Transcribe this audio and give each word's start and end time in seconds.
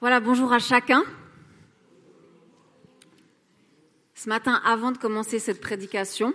Voilà, 0.00 0.18
bonjour 0.18 0.50
à 0.50 0.58
chacun. 0.58 1.04
Ce 4.14 4.30
matin, 4.30 4.54
avant 4.64 4.92
de 4.92 4.96
commencer 4.96 5.38
cette 5.38 5.60
prédication, 5.60 6.32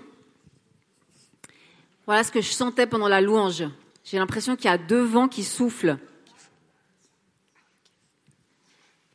voilà 2.06 2.24
ce 2.24 2.32
que 2.32 2.42
je 2.42 2.52
sentais 2.52 2.86
pendant 2.86 3.08
la 3.08 3.22
louange. 3.22 3.64
J'ai 4.04 4.20
l'impression 4.20 4.56
qu'il 4.56 4.66
y 4.66 4.74
a 4.74 4.78
deux 4.78 5.02
vents 5.02 5.28
qui 5.28 5.44
soufflent. 5.44 5.98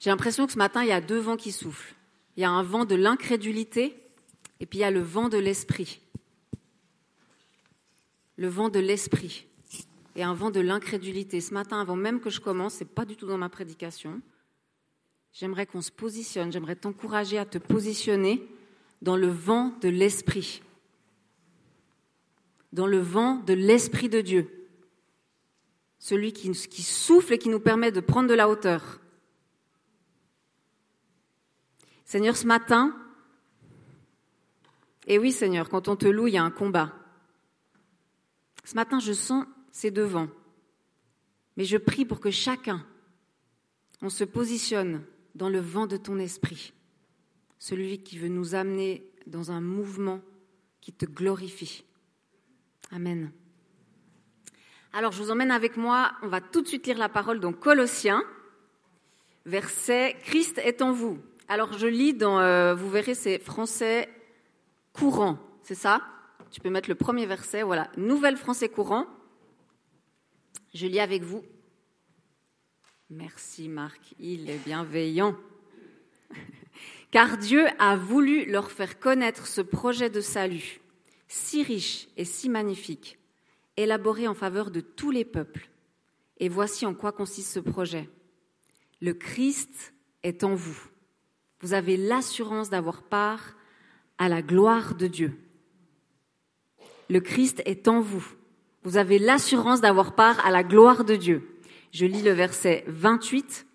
J'ai 0.00 0.10
l'impression 0.10 0.46
que 0.46 0.52
ce 0.52 0.58
matin, 0.58 0.82
il 0.82 0.88
y 0.88 0.92
a 0.92 1.00
deux 1.00 1.20
vents 1.20 1.36
qui 1.36 1.52
soufflent. 1.52 1.94
Il 2.36 2.40
y 2.40 2.44
a 2.44 2.50
un 2.50 2.64
vent 2.64 2.84
de 2.84 2.96
l'incrédulité 2.96 3.96
et 4.58 4.66
puis 4.66 4.80
il 4.80 4.82
y 4.82 4.84
a 4.84 4.90
le 4.90 5.00
vent 5.00 5.28
de 5.28 5.38
l'esprit. 5.38 6.00
Le 8.36 8.48
vent 8.48 8.68
de 8.68 8.80
l'esprit 8.80 9.46
et 10.16 10.24
un 10.24 10.34
vent 10.34 10.50
de 10.50 10.58
l'incrédulité. 10.58 11.40
Ce 11.40 11.54
matin, 11.54 11.80
avant 11.80 11.94
même 11.94 12.18
que 12.18 12.30
je 12.30 12.40
commence, 12.40 12.74
c'est 12.74 12.92
pas 12.92 13.04
du 13.04 13.14
tout 13.14 13.26
dans 13.26 13.38
ma 13.38 13.48
prédication. 13.48 14.20
J'aimerais 15.32 15.66
qu'on 15.66 15.82
se 15.82 15.92
positionne, 15.92 16.52
j'aimerais 16.52 16.76
t'encourager 16.76 17.38
à 17.38 17.46
te 17.46 17.58
positionner 17.58 18.46
dans 19.02 19.16
le 19.16 19.28
vent 19.28 19.76
de 19.80 19.88
l'esprit. 19.88 20.62
Dans 22.72 22.86
le 22.86 22.98
vent 22.98 23.36
de 23.36 23.52
l'esprit 23.52 24.08
de 24.08 24.20
Dieu. 24.20 24.68
Celui 25.98 26.32
qui, 26.32 26.54
souffle 26.54 27.34
et 27.34 27.38
qui 27.38 27.48
nous 27.48 27.60
permet 27.60 27.92
de 27.92 28.00
prendre 28.00 28.28
de 28.28 28.34
la 28.34 28.48
hauteur. 28.48 29.00
Seigneur, 32.04 32.36
ce 32.36 32.46
matin, 32.46 32.96
et 35.06 35.18
oui 35.18 35.32
Seigneur, 35.32 35.68
quand 35.68 35.88
on 35.88 35.96
te 35.96 36.06
loue, 36.06 36.26
il 36.26 36.34
y 36.34 36.38
a 36.38 36.44
un 36.44 36.50
combat. 36.50 36.92
Ce 38.64 38.74
matin, 38.74 38.98
je 38.98 39.12
sens 39.12 39.44
ces 39.72 39.90
deux 39.90 40.04
vents. 40.04 40.28
Mais 41.56 41.64
je 41.64 41.76
prie 41.76 42.04
pour 42.04 42.20
que 42.20 42.30
chacun, 42.30 42.84
on 44.02 44.08
se 44.08 44.24
positionne 44.24 45.04
dans 45.40 45.48
le 45.48 45.58
vent 45.58 45.86
de 45.86 45.96
ton 45.96 46.18
esprit, 46.18 46.74
celui 47.58 48.02
qui 48.02 48.18
veut 48.18 48.28
nous 48.28 48.54
amener 48.54 49.10
dans 49.26 49.50
un 49.50 49.62
mouvement 49.62 50.20
qui 50.82 50.92
te 50.92 51.06
glorifie. 51.06 51.82
Amen. 52.92 53.32
Alors 54.92 55.12
je 55.12 55.22
vous 55.22 55.30
emmène 55.30 55.50
avec 55.50 55.78
moi, 55.78 56.12
on 56.20 56.28
va 56.28 56.42
tout 56.42 56.60
de 56.60 56.68
suite 56.68 56.86
lire 56.86 56.98
la 56.98 57.08
parole 57.08 57.40
dans 57.40 57.54
Colossiens, 57.54 58.22
verset 59.46 60.18
Christ 60.24 60.58
est 60.58 60.82
en 60.82 60.92
vous. 60.92 61.18
Alors 61.48 61.72
je 61.72 61.86
lis 61.86 62.12
dans, 62.12 62.38
euh, 62.38 62.74
vous 62.74 62.90
verrez, 62.90 63.14
c'est 63.14 63.38
français 63.38 64.10
courant, 64.92 65.38
c'est 65.62 65.74
ça? 65.74 66.02
Tu 66.50 66.60
peux 66.60 66.68
mettre 66.68 66.90
le 66.90 66.96
premier 66.96 67.24
verset, 67.24 67.62
voilà, 67.62 67.90
Nouvelle 67.96 68.36
français 68.36 68.68
courant. 68.68 69.06
Je 70.74 70.86
lis 70.86 71.00
avec 71.00 71.22
vous 71.22 71.42
Merci 73.12 73.68
Marc, 73.68 74.14
il 74.20 74.48
est 74.48 74.64
bienveillant. 74.64 75.36
Car 77.10 77.38
Dieu 77.38 77.66
a 77.80 77.96
voulu 77.96 78.44
leur 78.44 78.70
faire 78.70 79.00
connaître 79.00 79.48
ce 79.48 79.60
projet 79.60 80.10
de 80.10 80.20
salut, 80.20 80.80
si 81.26 81.64
riche 81.64 82.06
et 82.16 82.24
si 82.24 82.48
magnifique, 82.48 83.18
élaboré 83.76 84.28
en 84.28 84.34
faveur 84.34 84.70
de 84.70 84.80
tous 84.80 85.10
les 85.10 85.24
peuples. 85.24 85.68
Et 86.38 86.48
voici 86.48 86.86
en 86.86 86.94
quoi 86.94 87.10
consiste 87.10 87.52
ce 87.52 87.58
projet. 87.58 88.08
Le 89.00 89.12
Christ 89.12 89.92
est 90.22 90.44
en 90.44 90.54
vous. 90.54 90.80
Vous 91.62 91.74
avez 91.74 91.96
l'assurance 91.96 92.70
d'avoir 92.70 93.02
part 93.02 93.56
à 94.18 94.28
la 94.28 94.40
gloire 94.40 94.94
de 94.94 95.08
Dieu. 95.08 95.36
Le 97.08 97.18
Christ 97.18 97.60
est 97.66 97.88
en 97.88 98.00
vous. 98.00 98.24
Vous 98.84 98.98
avez 98.98 99.18
l'assurance 99.18 99.80
d'avoir 99.80 100.14
part 100.14 100.38
à 100.46 100.52
la 100.52 100.62
gloire 100.62 101.04
de 101.04 101.16
Dieu. 101.16 101.59
Je 101.92 102.06
lis 102.06 102.22
le 102.22 102.32
verset 102.32 102.84
28. 102.86 103.66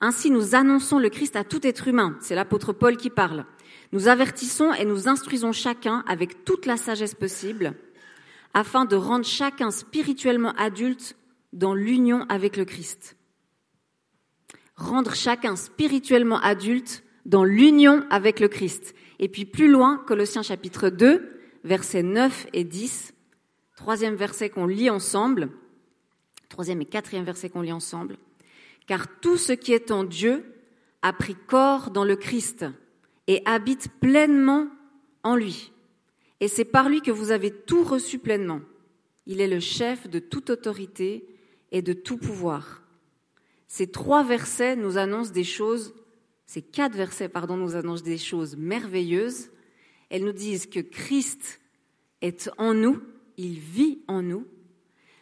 Ainsi 0.00 0.30
nous 0.30 0.54
annonçons 0.54 0.98
le 0.98 1.10
Christ 1.10 1.36
à 1.36 1.44
tout 1.44 1.66
être 1.66 1.88
humain. 1.88 2.16
C'est 2.20 2.34
l'apôtre 2.34 2.72
Paul 2.72 2.96
qui 2.96 3.10
parle. 3.10 3.44
Nous 3.92 4.08
avertissons 4.08 4.72
et 4.72 4.84
nous 4.84 5.08
instruisons 5.08 5.52
chacun 5.52 6.04
avec 6.06 6.44
toute 6.44 6.66
la 6.66 6.76
sagesse 6.76 7.14
possible 7.14 7.74
afin 8.54 8.84
de 8.84 8.96
rendre 8.96 9.26
chacun 9.26 9.70
spirituellement 9.70 10.52
adulte 10.52 11.16
dans 11.52 11.74
l'union 11.74 12.24
avec 12.28 12.56
le 12.56 12.64
Christ. 12.64 13.16
Rendre 14.76 15.14
chacun 15.14 15.56
spirituellement 15.56 16.40
adulte 16.40 17.02
dans 17.26 17.44
l'union 17.44 18.04
avec 18.10 18.40
le 18.40 18.48
Christ. 18.48 18.94
Et 19.18 19.28
puis 19.28 19.44
plus 19.44 19.68
loin, 19.68 20.02
Colossiens 20.06 20.42
chapitre 20.42 20.88
2, 20.88 21.40
versets 21.64 22.02
9 22.02 22.46
et 22.52 22.64
10, 22.64 23.12
troisième 23.76 24.14
verset 24.14 24.48
qu'on 24.48 24.66
lit 24.66 24.90
ensemble 24.90 25.50
troisième 26.48 26.80
et 26.80 26.86
quatrième 26.86 27.24
verset 27.24 27.50
qu'on 27.50 27.62
lit 27.62 27.72
ensemble. 27.72 28.16
Car 28.86 29.20
tout 29.20 29.36
ce 29.36 29.52
qui 29.52 29.72
est 29.72 29.90
en 29.90 30.04
Dieu 30.04 30.44
a 31.02 31.12
pris 31.12 31.36
corps 31.46 31.90
dans 31.90 32.04
le 32.04 32.16
Christ 32.16 32.64
et 33.26 33.42
habite 33.44 33.88
pleinement 34.00 34.66
en 35.22 35.36
lui. 35.36 35.72
Et 36.40 36.48
c'est 36.48 36.64
par 36.64 36.88
lui 36.88 37.02
que 37.02 37.10
vous 37.10 37.30
avez 37.30 37.50
tout 37.50 37.84
reçu 37.84 38.18
pleinement. 38.18 38.60
Il 39.26 39.40
est 39.40 39.48
le 39.48 39.60
chef 39.60 40.08
de 40.08 40.18
toute 40.18 40.50
autorité 40.50 41.26
et 41.70 41.82
de 41.82 41.92
tout 41.92 42.16
pouvoir. 42.16 42.82
Ces 43.66 43.88
trois 43.88 44.24
versets 44.24 44.76
nous 44.76 44.96
annoncent 44.96 45.32
des 45.32 45.44
choses, 45.44 45.94
ces 46.46 46.62
quatre 46.62 46.96
versets, 46.96 47.28
pardon, 47.28 47.56
nous 47.56 47.76
annoncent 47.76 48.04
des 48.04 48.16
choses 48.16 48.56
merveilleuses. 48.56 49.50
Elles 50.08 50.24
nous 50.24 50.32
disent 50.32 50.66
que 50.66 50.80
Christ 50.80 51.60
est 52.22 52.50
en 52.56 52.72
nous, 52.72 53.02
il 53.36 53.58
vit 53.58 54.00
en 54.08 54.22
nous, 54.22 54.46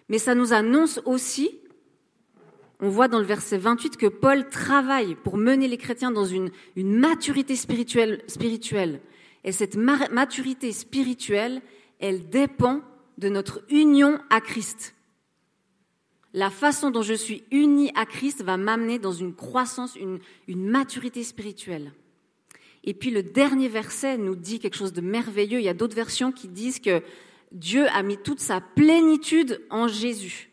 mais 0.08 0.18
ça 0.18 0.34
nous 0.34 0.52
annonce 0.52 1.00
aussi, 1.04 1.50
on 2.80 2.88
voit 2.88 3.08
dans 3.08 3.18
le 3.18 3.24
verset 3.24 3.58
28 3.58 3.96
que 3.96 4.06
Paul 4.06 4.48
travaille 4.48 5.14
pour 5.14 5.36
mener 5.36 5.66
les 5.66 5.78
chrétiens 5.78 6.10
dans 6.10 6.24
une, 6.24 6.50
une 6.76 6.96
maturité 6.96 7.56
spirituelle. 7.56 9.00
Et 9.44 9.52
cette 9.52 9.76
maturité 9.76 10.72
spirituelle, 10.72 11.62
elle 12.00 12.28
dépend 12.28 12.82
de 13.18 13.28
notre 13.28 13.62
union 13.70 14.18
à 14.28 14.40
Christ. 14.40 14.94
La 16.34 16.50
façon 16.50 16.90
dont 16.90 17.02
je 17.02 17.14
suis 17.14 17.44
uni 17.50 17.90
à 17.94 18.04
Christ 18.04 18.42
va 18.42 18.58
m'amener 18.58 18.98
dans 18.98 19.12
une 19.12 19.34
croissance, 19.34 19.96
une, 19.96 20.18
une 20.48 20.68
maturité 20.68 21.22
spirituelle. 21.22 21.92
Et 22.84 22.92
puis 22.92 23.10
le 23.10 23.22
dernier 23.22 23.68
verset 23.68 24.18
nous 24.18 24.36
dit 24.36 24.58
quelque 24.58 24.76
chose 24.76 24.92
de 24.92 25.00
merveilleux. 25.00 25.60
Il 25.60 25.64
y 25.64 25.68
a 25.70 25.74
d'autres 25.74 25.96
versions 25.96 26.32
qui 26.32 26.48
disent 26.48 26.78
que 26.78 27.02
Dieu 27.56 27.86
a 27.88 28.02
mis 28.02 28.18
toute 28.18 28.40
sa 28.40 28.60
plénitude 28.60 29.64
en 29.70 29.88
Jésus. 29.88 30.50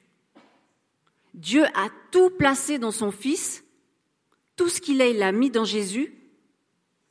Dieu 1.33 1.65
a 1.75 1.89
tout 2.11 2.29
placé 2.29 2.79
dans 2.79 2.91
son 2.91 3.11
Fils, 3.11 3.65
tout 4.55 4.69
ce 4.69 4.79
qu'il 4.79 5.01
est, 5.01 5.11
il 5.11 5.17
l'a 5.17 5.33
mis 5.33 5.49
dans 5.49 5.65
Jésus. 5.65 6.13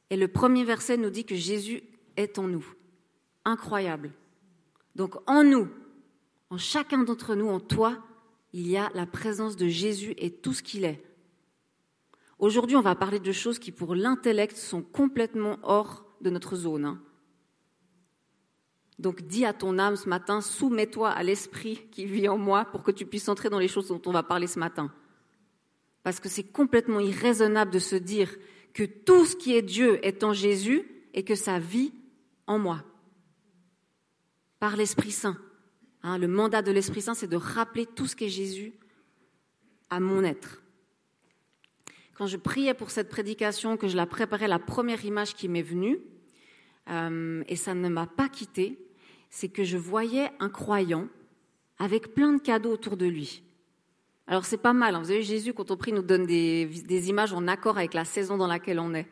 Et 0.08 0.16
le 0.16 0.28
premier 0.28 0.64
verset 0.64 0.96
nous 0.96 1.10
dit 1.10 1.26
que 1.26 1.34
Jésus 1.34 1.82
est 2.16 2.38
en 2.38 2.44
nous. 2.44 2.64
Incroyable. 3.44 4.12
Donc 4.94 5.16
en 5.28 5.44
nous, 5.44 5.68
en 6.48 6.56
chacun 6.56 7.02
d'entre 7.02 7.34
nous, 7.34 7.48
en 7.48 7.60
toi, 7.60 8.02
il 8.54 8.66
y 8.68 8.78
a 8.78 8.90
la 8.94 9.04
présence 9.04 9.56
de 9.56 9.68
Jésus 9.68 10.14
et 10.16 10.30
tout 10.30 10.54
ce 10.54 10.62
qu'il 10.62 10.84
est. 10.86 11.04
Aujourd'hui, 12.38 12.76
on 12.76 12.82
va 12.82 12.94
parler 12.94 13.20
de 13.20 13.32
choses 13.32 13.58
qui, 13.58 13.72
pour 13.72 13.94
l'intellect, 13.94 14.56
sont 14.56 14.80
complètement 14.80 15.58
hors 15.62 16.06
de 16.22 16.30
notre 16.30 16.56
zone. 16.56 16.86
Hein. 16.86 17.02
Donc 18.98 19.22
dis 19.22 19.44
à 19.44 19.52
ton 19.52 19.78
âme 19.78 19.96
ce 19.96 20.08
matin, 20.08 20.40
soumets-toi 20.40 21.10
à 21.10 21.22
l'esprit 21.22 21.88
qui 21.90 22.06
vit 22.06 22.28
en 22.28 22.38
moi 22.38 22.64
pour 22.66 22.82
que 22.82 22.90
tu 22.90 23.06
puisses 23.06 23.28
entrer 23.28 23.50
dans 23.50 23.58
les 23.58 23.68
choses 23.68 23.88
dont 23.88 24.02
on 24.06 24.12
va 24.12 24.22
parler 24.22 24.46
ce 24.46 24.58
matin. 24.58 24.92
Parce 26.02 26.20
que 26.20 26.28
c'est 26.28 26.44
complètement 26.44 27.00
irraisonnable 27.00 27.70
de 27.70 27.78
se 27.78 27.96
dire 27.96 28.34
que 28.74 28.84
tout 28.84 29.24
ce 29.24 29.36
qui 29.36 29.54
est 29.54 29.62
Dieu 29.62 30.04
est 30.06 30.24
en 30.24 30.32
Jésus 30.32 30.82
et 31.14 31.24
que 31.24 31.34
ça 31.34 31.58
vit 31.58 31.92
en 32.46 32.58
moi. 32.58 32.84
Par 34.58 34.76
l'Esprit 34.76 35.10
Saint. 35.10 35.36
Hein, 36.02 36.18
le 36.18 36.28
mandat 36.28 36.62
de 36.62 36.72
l'Esprit 36.72 37.02
Saint, 37.02 37.14
c'est 37.14 37.28
de 37.28 37.36
rappeler 37.36 37.86
tout 37.86 38.06
ce 38.06 38.16
qu'est 38.16 38.28
Jésus 38.28 38.74
à 39.90 40.00
mon 40.00 40.24
être. 40.24 40.62
Quand 42.14 42.26
je 42.26 42.36
priais 42.36 42.74
pour 42.74 42.90
cette 42.90 43.08
prédication, 43.08 43.76
que 43.76 43.88
je 43.88 43.96
la 43.96 44.06
préparais, 44.06 44.48
la 44.48 44.58
première 44.58 45.04
image 45.04 45.34
qui 45.34 45.48
m'est 45.48 45.62
venue, 45.62 45.98
euh, 46.88 47.42
et 47.48 47.56
ça 47.56 47.74
ne 47.74 47.88
m'a 47.88 48.06
pas 48.06 48.28
quitté, 48.28 48.78
c'est 49.30 49.48
que 49.48 49.64
je 49.64 49.78
voyais 49.78 50.30
un 50.40 50.48
croyant 50.48 51.08
avec 51.78 52.14
plein 52.14 52.32
de 52.32 52.40
cadeaux 52.40 52.72
autour 52.72 52.96
de 52.96 53.06
lui. 53.06 53.42
Alors 54.26 54.44
c'est 54.44 54.58
pas 54.58 54.72
mal, 54.72 54.94
hein. 54.94 55.00
vous 55.00 55.06
savez, 55.06 55.22
Jésus, 55.22 55.52
quand 55.52 55.70
on 55.70 55.76
prie, 55.76 55.92
nous 55.92 56.02
donne 56.02 56.26
des, 56.26 56.66
des, 56.66 57.08
images 57.08 57.32
en 57.32 57.48
accord 57.48 57.76
avec 57.76 57.92
la 57.92 58.04
saison 58.04 58.36
dans 58.36 58.46
laquelle 58.46 58.78
on 58.78 58.94
est. 58.94 59.08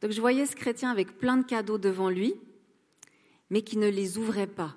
Donc 0.00 0.12
je 0.12 0.20
voyais 0.20 0.46
ce 0.46 0.54
chrétien 0.54 0.90
avec 0.90 1.18
plein 1.18 1.36
de 1.36 1.44
cadeaux 1.44 1.78
devant 1.78 2.08
lui, 2.08 2.34
mais 3.50 3.62
qui 3.62 3.78
ne 3.78 3.88
les 3.88 4.16
ouvrait 4.16 4.46
pas. 4.46 4.76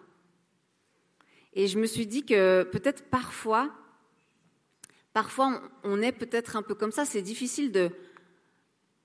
Et 1.53 1.67
je 1.67 1.77
me 1.77 1.85
suis 1.85 2.07
dit 2.07 2.25
que 2.25 2.63
peut-être 2.63 3.09
parfois, 3.09 3.71
parfois 5.13 5.61
on 5.83 6.01
est 6.01 6.11
peut-être 6.11 6.55
un 6.55 6.63
peu 6.63 6.73
comme 6.73 6.91
ça, 6.91 7.05
c'est 7.05 7.21
difficile 7.21 7.71
de, 7.71 7.91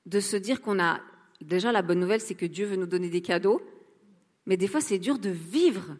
de 0.07 0.21
se 0.21 0.37
dire 0.37 0.63
qu'on 0.63 0.79
a 0.79 1.01
déjà, 1.45 1.73
la 1.73 1.83
bonne 1.83 2.01
nouvelle, 2.01 2.21
c'est 2.21 2.35
que 2.35 2.47
Dieu 2.47 2.67
veut 2.67 2.77
nous 2.77 2.87
donner 2.87 3.09
des 3.09 3.23
cadeaux, 3.23 3.61
mais 4.47 4.57
des 4.57 4.69
fois, 4.69 4.81
c'est 4.81 4.99
dur 4.99 5.19
de 5.19 5.31
vivre 5.31 5.97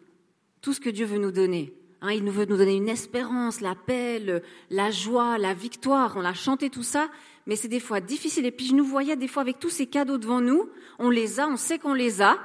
tout 0.61 0.73
ce 0.73 0.79
que 0.79 0.89
Dieu 0.89 1.05
veut 1.05 1.19
nous 1.19 1.31
donner. 1.31 1.73
Hein, 2.01 2.11
il 2.11 2.23
nous 2.23 2.31
veut 2.31 2.45
nous 2.45 2.57
donner 2.57 2.75
une 2.75 2.89
espérance, 2.89 3.61
la 3.61 3.73
paix, 3.73 4.21
la 4.69 4.91
joie, 4.91 5.37
la 5.37 5.53
victoire. 5.53 6.15
On 6.15 6.23
a 6.23 6.33
chanté 6.33 6.69
tout 6.69 6.83
ça, 6.83 7.09
mais 7.47 7.55
c'est 7.55 7.67
des 7.67 7.79
fois 7.79 8.01
difficile. 8.01 8.45
Et 8.45 8.51
puis 8.51 8.67
je 8.67 8.75
nous 8.75 8.85
voyais 8.85 9.15
des 9.15 9.27
fois 9.27 9.41
avec 9.41 9.59
tous 9.59 9.69
ces 9.69 9.87
cadeaux 9.87 10.17
devant 10.17 10.41
nous, 10.41 10.69
on 10.99 11.09
les 11.09 11.39
a, 11.39 11.47
on 11.47 11.57
sait 11.57 11.79
qu'on 11.79 11.93
les 11.93 12.21
a. 12.21 12.37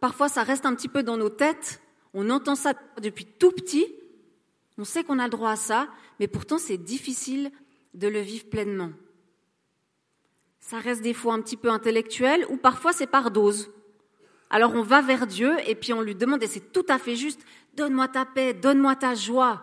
Parfois 0.00 0.28
ça 0.28 0.42
reste 0.42 0.64
un 0.64 0.74
petit 0.74 0.88
peu 0.88 1.02
dans 1.02 1.18
nos 1.18 1.28
têtes, 1.28 1.80
on 2.14 2.30
entend 2.30 2.54
ça 2.54 2.74
depuis 3.02 3.26
tout 3.26 3.52
petit, 3.52 3.86
on 4.78 4.84
sait 4.84 5.04
qu'on 5.04 5.18
a 5.18 5.24
le 5.24 5.30
droit 5.30 5.50
à 5.50 5.56
ça, 5.56 5.88
mais 6.18 6.28
pourtant 6.28 6.58
c'est 6.58 6.78
difficile 6.78 7.50
de 7.92 8.08
le 8.08 8.20
vivre 8.20 8.46
pleinement. 8.46 8.90
Ça 10.64 10.78
reste 10.78 11.02
des 11.02 11.12
fois 11.12 11.34
un 11.34 11.42
petit 11.42 11.58
peu 11.58 11.68
intellectuel 11.68 12.46
ou 12.48 12.56
parfois 12.56 12.94
c'est 12.94 13.06
par 13.06 13.30
dose. 13.30 13.70
Alors 14.48 14.74
on 14.74 14.80
va 14.80 15.02
vers 15.02 15.26
Dieu 15.26 15.54
et 15.66 15.74
puis 15.74 15.92
on 15.92 16.00
lui 16.00 16.14
demande, 16.14 16.42
et 16.42 16.46
c'est 16.46 16.72
tout 16.72 16.86
à 16.88 16.98
fait 16.98 17.16
juste, 17.16 17.44
donne-moi 17.76 18.08
ta 18.08 18.24
paix, 18.24 18.54
donne-moi 18.54 18.96
ta 18.96 19.14
joie, 19.14 19.62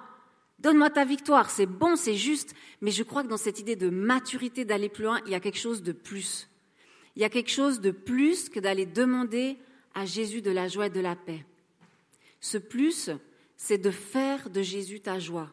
donne-moi 0.60 0.92
ta 0.92 1.04
victoire. 1.04 1.50
C'est 1.50 1.66
bon, 1.66 1.96
c'est 1.96 2.14
juste, 2.14 2.54
mais 2.82 2.92
je 2.92 3.02
crois 3.02 3.24
que 3.24 3.30
dans 3.30 3.38
cette 3.38 3.60
idée 3.60 3.76
de 3.76 3.90
maturité, 3.90 4.64
d'aller 4.64 4.90
plus 4.90 5.06
loin, 5.06 5.20
il 5.26 5.32
y 5.32 5.36
a 5.36 5.40
quelque 5.40 5.58
chose 5.58 5.82
de 5.82 5.92
plus. 5.92 6.48
Il 7.16 7.24
y 7.24 7.26
a 7.26 7.30
quelque 7.30 7.50
chose 7.50 7.82
de 7.82 7.90
plus 7.90 8.48
que 8.48 8.60
d'aller 8.60 8.86
demander 8.86 9.58
à 9.96 10.06
Jésus 10.06 10.44
de 10.44 10.52
la 10.52 10.68
joie 10.68 10.86
et 10.86 10.92
de 10.92 11.02
la 11.02 11.16
paix. 11.16 11.44
Ce 12.42 12.60
plus, 12.60 13.10
c'est 13.58 13.80
de 13.80 13.90
faire 13.90 14.52
de 14.52 14.62
Jésus 14.62 15.00
ta 15.00 15.18
joie. 15.18 15.50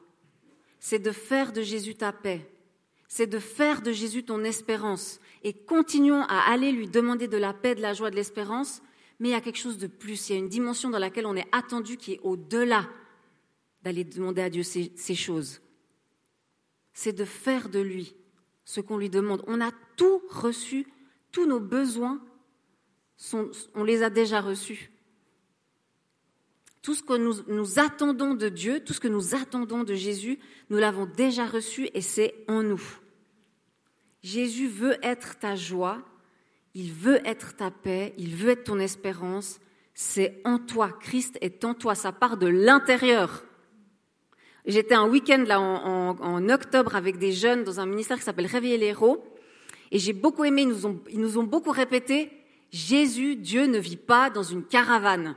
C'est 0.78 0.98
de 0.98 1.10
faire 1.10 1.54
de 1.54 1.62
Jésus 1.62 1.94
ta 1.94 2.12
paix. 2.12 2.46
C'est 3.08 3.26
de 3.26 3.38
faire 3.38 3.80
de 3.80 3.90
Jésus 3.90 4.22
ton 4.22 4.44
espérance. 4.44 5.20
Et 5.42 5.54
continuons 5.54 6.22
à 6.22 6.50
aller 6.52 6.72
lui 6.72 6.88
demander 6.88 7.26
de 7.26 7.38
la 7.38 7.54
paix, 7.54 7.74
de 7.74 7.80
la 7.80 7.94
joie, 7.94 8.10
de 8.10 8.16
l'espérance, 8.16 8.82
mais 9.18 9.30
il 9.30 9.32
y 9.32 9.34
a 9.34 9.40
quelque 9.40 9.58
chose 9.58 9.78
de 9.78 9.86
plus. 9.86 10.28
Il 10.28 10.32
y 10.34 10.36
a 10.36 10.38
une 10.38 10.48
dimension 10.48 10.90
dans 10.90 10.98
laquelle 10.98 11.26
on 11.26 11.34
est 11.34 11.48
attendu 11.50 11.96
qui 11.96 12.12
est 12.12 12.20
au-delà 12.22 12.88
d'aller 13.82 14.04
demander 14.04 14.42
à 14.42 14.50
Dieu 14.50 14.62
ces, 14.62 15.14
choses. 15.14 15.60
C'est 16.92 17.12
de 17.12 17.24
faire 17.24 17.68
de 17.68 17.80
lui 17.80 18.14
ce 18.64 18.80
qu'on 18.80 18.98
lui 18.98 19.08
demande. 19.08 19.42
On 19.46 19.60
a 19.60 19.70
tout 19.96 20.20
reçu, 20.28 20.86
tous 21.32 21.46
nos 21.46 21.60
besoins, 21.60 22.20
on 23.74 23.84
les 23.84 24.02
a 24.02 24.10
déjà 24.10 24.40
reçus. 24.40 24.90
Tout 26.88 26.94
ce 26.94 27.02
que 27.02 27.18
nous, 27.18 27.78
attendons 27.78 28.32
de 28.32 28.48
Dieu, 28.48 28.80
tout 28.80 28.94
ce 28.94 29.00
que 29.00 29.08
nous 29.08 29.34
attendons 29.34 29.84
de 29.84 29.92
Jésus, 29.92 30.38
nous 30.70 30.78
l'avons 30.78 31.04
déjà 31.04 31.44
reçu 31.44 31.90
et 31.92 32.00
c'est 32.00 32.34
en 32.48 32.62
nous. 32.62 32.80
Jésus 34.22 34.68
veut 34.68 34.96
être 35.02 35.38
ta 35.38 35.54
joie, 35.54 36.02
il 36.72 36.90
veut 36.90 37.20
être 37.26 37.54
ta 37.56 37.70
paix, 37.70 38.14
il 38.16 38.34
veut 38.34 38.52
être 38.52 38.64
ton 38.64 38.78
espérance. 38.78 39.60
C'est 39.92 40.40
en 40.46 40.58
toi. 40.58 40.96
Christ 40.98 41.36
est 41.42 41.62
en 41.62 41.74
toi. 41.74 41.94
Ça 41.94 42.10
part 42.10 42.38
de 42.38 42.46
l'intérieur. 42.46 43.44
J'étais 44.64 44.94
un 44.94 45.10
week-end 45.10 45.44
là 45.46 45.60
en, 45.60 46.48
octobre 46.48 46.96
avec 46.96 47.18
des 47.18 47.32
jeunes 47.32 47.64
dans 47.64 47.80
un 47.80 47.86
ministère 47.86 48.16
qui 48.16 48.24
s'appelle 48.24 48.46
Réveiller 48.46 48.78
les 48.78 48.86
héros. 48.86 49.22
Et 49.90 49.98
j'ai 49.98 50.14
beaucoup 50.14 50.44
aimé, 50.44 50.62
ils 50.62 51.20
nous 51.20 51.36
ont 51.36 51.44
beaucoup 51.44 51.70
répété, 51.70 52.32
Jésus, 52.72 53.36
Dieu 53.36 53.66
ne 53.66 53.78
vit 53.78 53.98
pas 53.98 54.30
dans 54.30 54.42
une 54.42 54.64
caravane. 54.64 55.36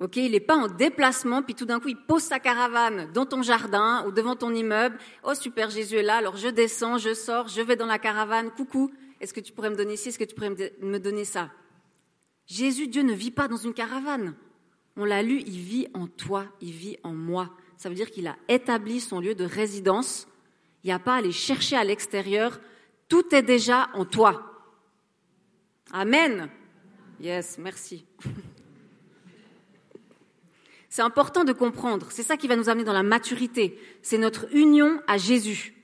Ok, 0.00 0.16
il 0.16 0.32
n'est 0.32 0.40
pas 0.40 0.56
en 0.56 0.66
déplacement, 0.66 1.42
puis 1.42 1.54
tout 1.54 1.66
d'un 1.66 1.78
coup 1.78 1.88
il 1.88 1.96
pose 1.96 2.22
sa 2.22 2.40
caravane 2.40 3.12
dans 3.12 3.26
ton 3.26 3.42
jardin 3.42 4.04
ou 4.06 4.10
devant 4.10 4.34
ton 4.34 4.52
immeuble. 4.52 4.98
Oh 5.22 5.34
super, 5.34 5.70
Jésus 5.70 5.96
est 5.96 6.02
là, 6.02 6.16
alors 6.16 6.36
je 6.36 6.48
descends, 6.48 6.98
je 6.98 7.14
sors, 7.14 7.46
je 7.46 7.60
vais 7.60 7.76
dans 7.76 7.86
la 7.86 8.00
caravane. 8.00 8.50
Coucou, 8.50 8.90
est-ce 9.20 9.32
que 9.32 9.40
tu 9.40 9.52
pourrais 9.52 9.70
me 9.70 9.76
donner 9.76 9.96
ci? 9.96 10.08
Est-ce 10.08 10.18
que 10.18 10.24
tu 10.24 10.34
pourrais 10.34 10.50
me 10.50 10.98
donner 10.98 11.24
ça? 11.24 11.50
Jésus, 12.46 12.88
Dieu 12.88 13.02
ne 13.02 13.12
vit 13.12 13.30
pas 13.30 13.46
dans 13.46 13.56
une 13.56 13.72
caravane. 13.72 14.34
On 14.96 15.04
l'a 15.04 15.22
lu, 15.22 15.42
il 15.46 15.60
vit 15.60 15.88
en 15.94 16.06
toi, 16.06 16.46
il 16.60 16.72
vit 16.72 16.98
en 17.02 17.12
moi. 17.12 17.50
Ça 17.76 17.88
veut 17.88 17.94
dire 17.94 18.10
qu'il 18.10 18.26
a 18.26 18.36
établi 18.48 19.00
son 19.00 19.20
lieu 19.20 19.34
de 19.34 19.44
résidence. 19.44 20.26
Il 20.82 20.88
n'y 20.88 20.92
a 20.92 20.98
pas 20.98 21.14
à 21.14 21.18
aller 21.18 21.32
chercher 21.32 21.76
à 21.76 21.84
l'extérieur. 21.84 22.60
Tout 23.08 23.34
est 23.34 23.42
déjà 23.42 23.88
en 23.94 24.04
toi. 24.04 24.52
Amen. 25.92 26.48
Yes, 27.20 27.58
merci. 27.58 28.04
C'est 30.94 31.02
important 31.02 31.42
de 31.42 31.52
comprendre. 31.52 32.06
C'est 32.12 32.22
ça 32.22 32.36
qui 32.36 32.46
va 32.46 32.54
nous 32.54 32.68
amener 32.68 32.84
dans 32.84 32.92
la 32.92 33.02
maturité. 33.02 33.76
C'est 34.00 34.16
notre 34.16 34.46
union 34.54 35.02
à 35.08 35.18
Jésus. 35.18 35.74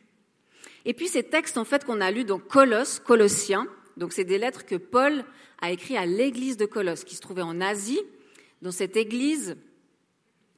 Et 0.85 0.95
puis 0.95 1.09
ces 1.09 1.25
textes 1.25 1.59
en 1.59 1.65
fait 1.65 1.85
qu'on 1.85 2.01
a 2.01 2.13
lus 2.13 2.23
dans 2.23 2.39
Colosse, 2.39 3.01
Colossiens, 3.01 3.67
donc 3.97 4.13
c'est 4.13 4.23
des 4.23 4.39
lettres 4.39 4.65
que 4.65 4.77
Paul 4.77 5.25
a 5.61 5.73
écrites 5.73 5.97
à 5.97 6.07
l'église 6.07 6.57
de 6.57 6.65
Colosse 6.65 7.03
qui 7.03 7.17
se 7.17 7.21
trouvait 7.21 7.43
en 7.43 7.61
Asie. 7.61 8.01
Dans 8.63 8.71
cette 8.71 8.97
église, 8.97 9.57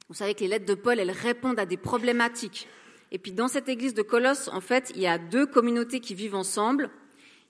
vous 0.07 0.13
savez 0.13 0.35
que 0.35 0.41
les 0.41 0.49
lettres 0.49 0.67
de 0.67 0.75
Paul, 0.75 0.99
elles 0.99 1.09
répondent 1.09 1.57
à 1.57 1.65
des 1.65 1.77
problématiques. 1.77 2.67
Et 3.11 3.17
puis 3.17 3.31
dans 3.31 3.47
cette 3.47 3.69
église 3.69 3.95
de 3.95 4.03
Colosse, 4.03 4.49
en 4.49 4.61
fait, 4.61 4.91
il 4.93 5.01
y 5.01 5.07
a 5.07 5.17
deux 5.17 5.47
communautés 5.47 5.99
qui 5.99 6.13
vivent 6.13 6.35
ensemble. 6.35 6.91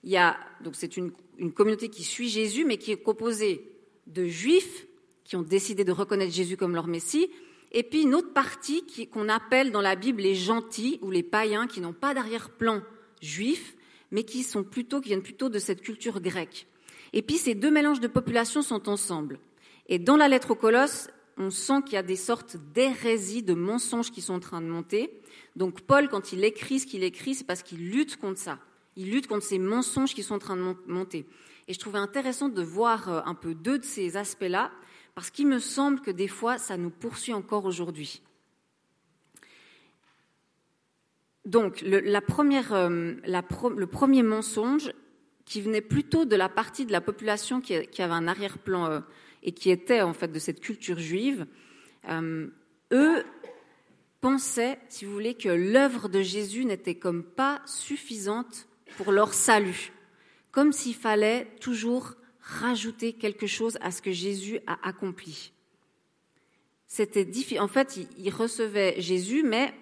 Il 0.04 0.10
y 0.10 0.16
a 0.16 0.38
donc 0.62 0.74
c'est 0.74 0.96
une, 0.96 1.12
une 1.36 1.52
communauté 1.52 1.90
qui 1.90 2.02
suit 2.02 2.30
Jésus, 2.30 2.64
mais 2.64 2.78
qui 2.78 2.92
est 2.92 3.02
composée 3.02 3.70
de 4.06 4.24
juifs 4.24 4.86
qui 5.24 5.36
ont 5.36 5.42
décidé 5.42 5.84
de 5.84 5.92
reconnaître 5.92 6.32
Jésus 6.32 6.56
comme 6.56 6.74
leur 6.74 6.86
Messie, 6.86 7.28
et 7.72 7.82
puis 7.82 8.02
une 8.02 8.14
autre 8.14 8.32
partie 8.32 8.84
qu'on 9.12 9.28
appelle 9.28 9.72
dans 9.72 9.80
la 9.80 9.96
Bible 9.96 10.22
les 10.22 10.34
gentils 10.36 10.98
ou 11.02 11.10
les 11.10 11.24
païens 11.24 11.66
qui 11.66 11.80
n'ont 11.80 11.92
pas 11.92 12.14
d'arrière-plan 12.14 12.82
juif, 13.20 13.74
mais 14.12 14.22
qui 14.22 14.44
sont 14.44 14.62
plutôt, 14.62 15.00
qui 15.00 15.08
viennent 15.08 15.22
plutôt 15.22 15.48
de 15.48 15.58
cette 15.58 15.80
culture 15.80 16.20
grecque. 16.20 16.68
Et 17.12 17.22
puis 17.22 17.36
ces 17.36 17.54
deux 17.54 17.70
mélanges 17.70 18.00
de 18.00 18.06
populations 18.06 18.62
sont 18.62 18.88
ensemble. 18.88 19.40
Et 19.88 19.98
dans 19.98 20.16
la 20.16 20.28
lettre 20.28 20.52
aux 20.52 20.56
Colosses, 20.56 21.08
on 21.36 21.50
sent 21.50 21.82
qu'il 21.84 21.94
y 21.94 21.98
a 21.98 22.04
des 22.04 22.16
sortes 22.16 22.56
d'hérésies, 22.74 23.42
de 23.42 23.54
mensonges 23.54 24.12
qui 24.12 24.20
sont 24.20 24.34
en 24.34 24.40
train 24.40 24.60
de 24.60 24.66
monter. 24.66 25.10
Donc 25.56 25.80
Paul, 25.80 26.08
quand 26.08 26.32
il 26.32 26.44
écrit 26.44 26.78
ce 26.78 26.86
qu'il 26.86 27.02
écrit, 27.02 27.34
c'est 27.34 27.44
parce 27.44 27.62
qu'il 27.62 27.90
lutte 27.90 28.16
contre 28.18 28.38
ça. 28.38 28.58
Il 28.96 29.10
lutte 29.10 29.26
contre 29.26 29.44
ces 29.44 29.58
mensonges 29.58 30.14
qui 30.14 30.22
sont 30.22 30.34
en 30.34 30.38
train 30.38 30.56
de 30.56 30.76
monter. 30.86 31.26
Et 31.66 31.74
je 31.74 31.78
trouvais 31.80 31.98
intéressant 31.98 32.48
de 32.48 32.62
voir 32.62 33.08
euh, 33.08 33.20
un 33.24 33.34
peu 33.34 33.54
deux 33.54 33.78
de 33.78 33.84
ces 33.84 34.16
aspects-là 34.16 34.70
parce 35.14 35.30
qu'il 35.30 35.46
me 35.46 35.58
semble 35.58 36.00
que 36.00 36.10
des 36.10 36.28
fois, 36.28 36.58
ça 36.58 36.76
nous 36.76 36.90
poursuit 36.90 37.32
encore 37.32 37.64
aujourd'hui. 37.64 38.22
Donc, 41.44 41.82
le, 41.82 41.98
euh, 41.98 43.14
le 43.22 43.86
premier 43.86 44.22
mensonge, 44.22 44.92
qui 45.44 45.60
venait 45.60 45.82
plutôt 45.82 46.24
de 46.24 46.36
la 46.36 46.48
partie 46.48 46.86
de 46.86 46.92
la 46.92 47.00
population 47.00 47.60
qui, 47.60 47.74
avait 47.74 48.14
un 48.14 48.26
arrière-plan 48.26 48.86
euh, 48.86 49.00
et 49.42 49.52
qui 49.52 49.70
était 49.70 50.00
en 50.00 50.14
fait 50.14 50.28
de 50.28 50.38
cette 50.38 50.60
culture 50.60 50.98
juive, 50.98 51.46
euh, 52.08 52.48
eux 52.92 53.24
pensaient, 54.20 54.78
si 54.88 55.04
vous 55.04 55.12
voulez, 55.12 55.34
que 55.34 55.50
l'œuvre 55.50 56.08
de 56.08 56.22
Jésus 56.22 56.64
n'était 56.64 56.94
comme 56.94 57.22
pas 57.22 57.60
suffisante 57.66 58.68
pour 58.96 59.12
leur 59.12 59.34
salut, 59.34 59.92
comme 60.50 60.72
s'il 60.72 60.94
fallait 60.94 61.46
toujours 61.60 62.14
rajouter 62.44 63.14
quelque 63.14 63.46
chose 63.46 63.78
à 63.80 63.90
ce 63.90 64.02
que 64.02 64.12
Jésus 64.12 64.60
a 64.66 64.78
accompli. 64.86 65.52
C'était 66.86 67.24
difficile. 67.24 67.60
En 67.60 67.68
fait, 67.68 67.98
il 68.18 68.30
recevait 68.30 69.00
Jésus, 69.00 69.42
mais 69.42 69.72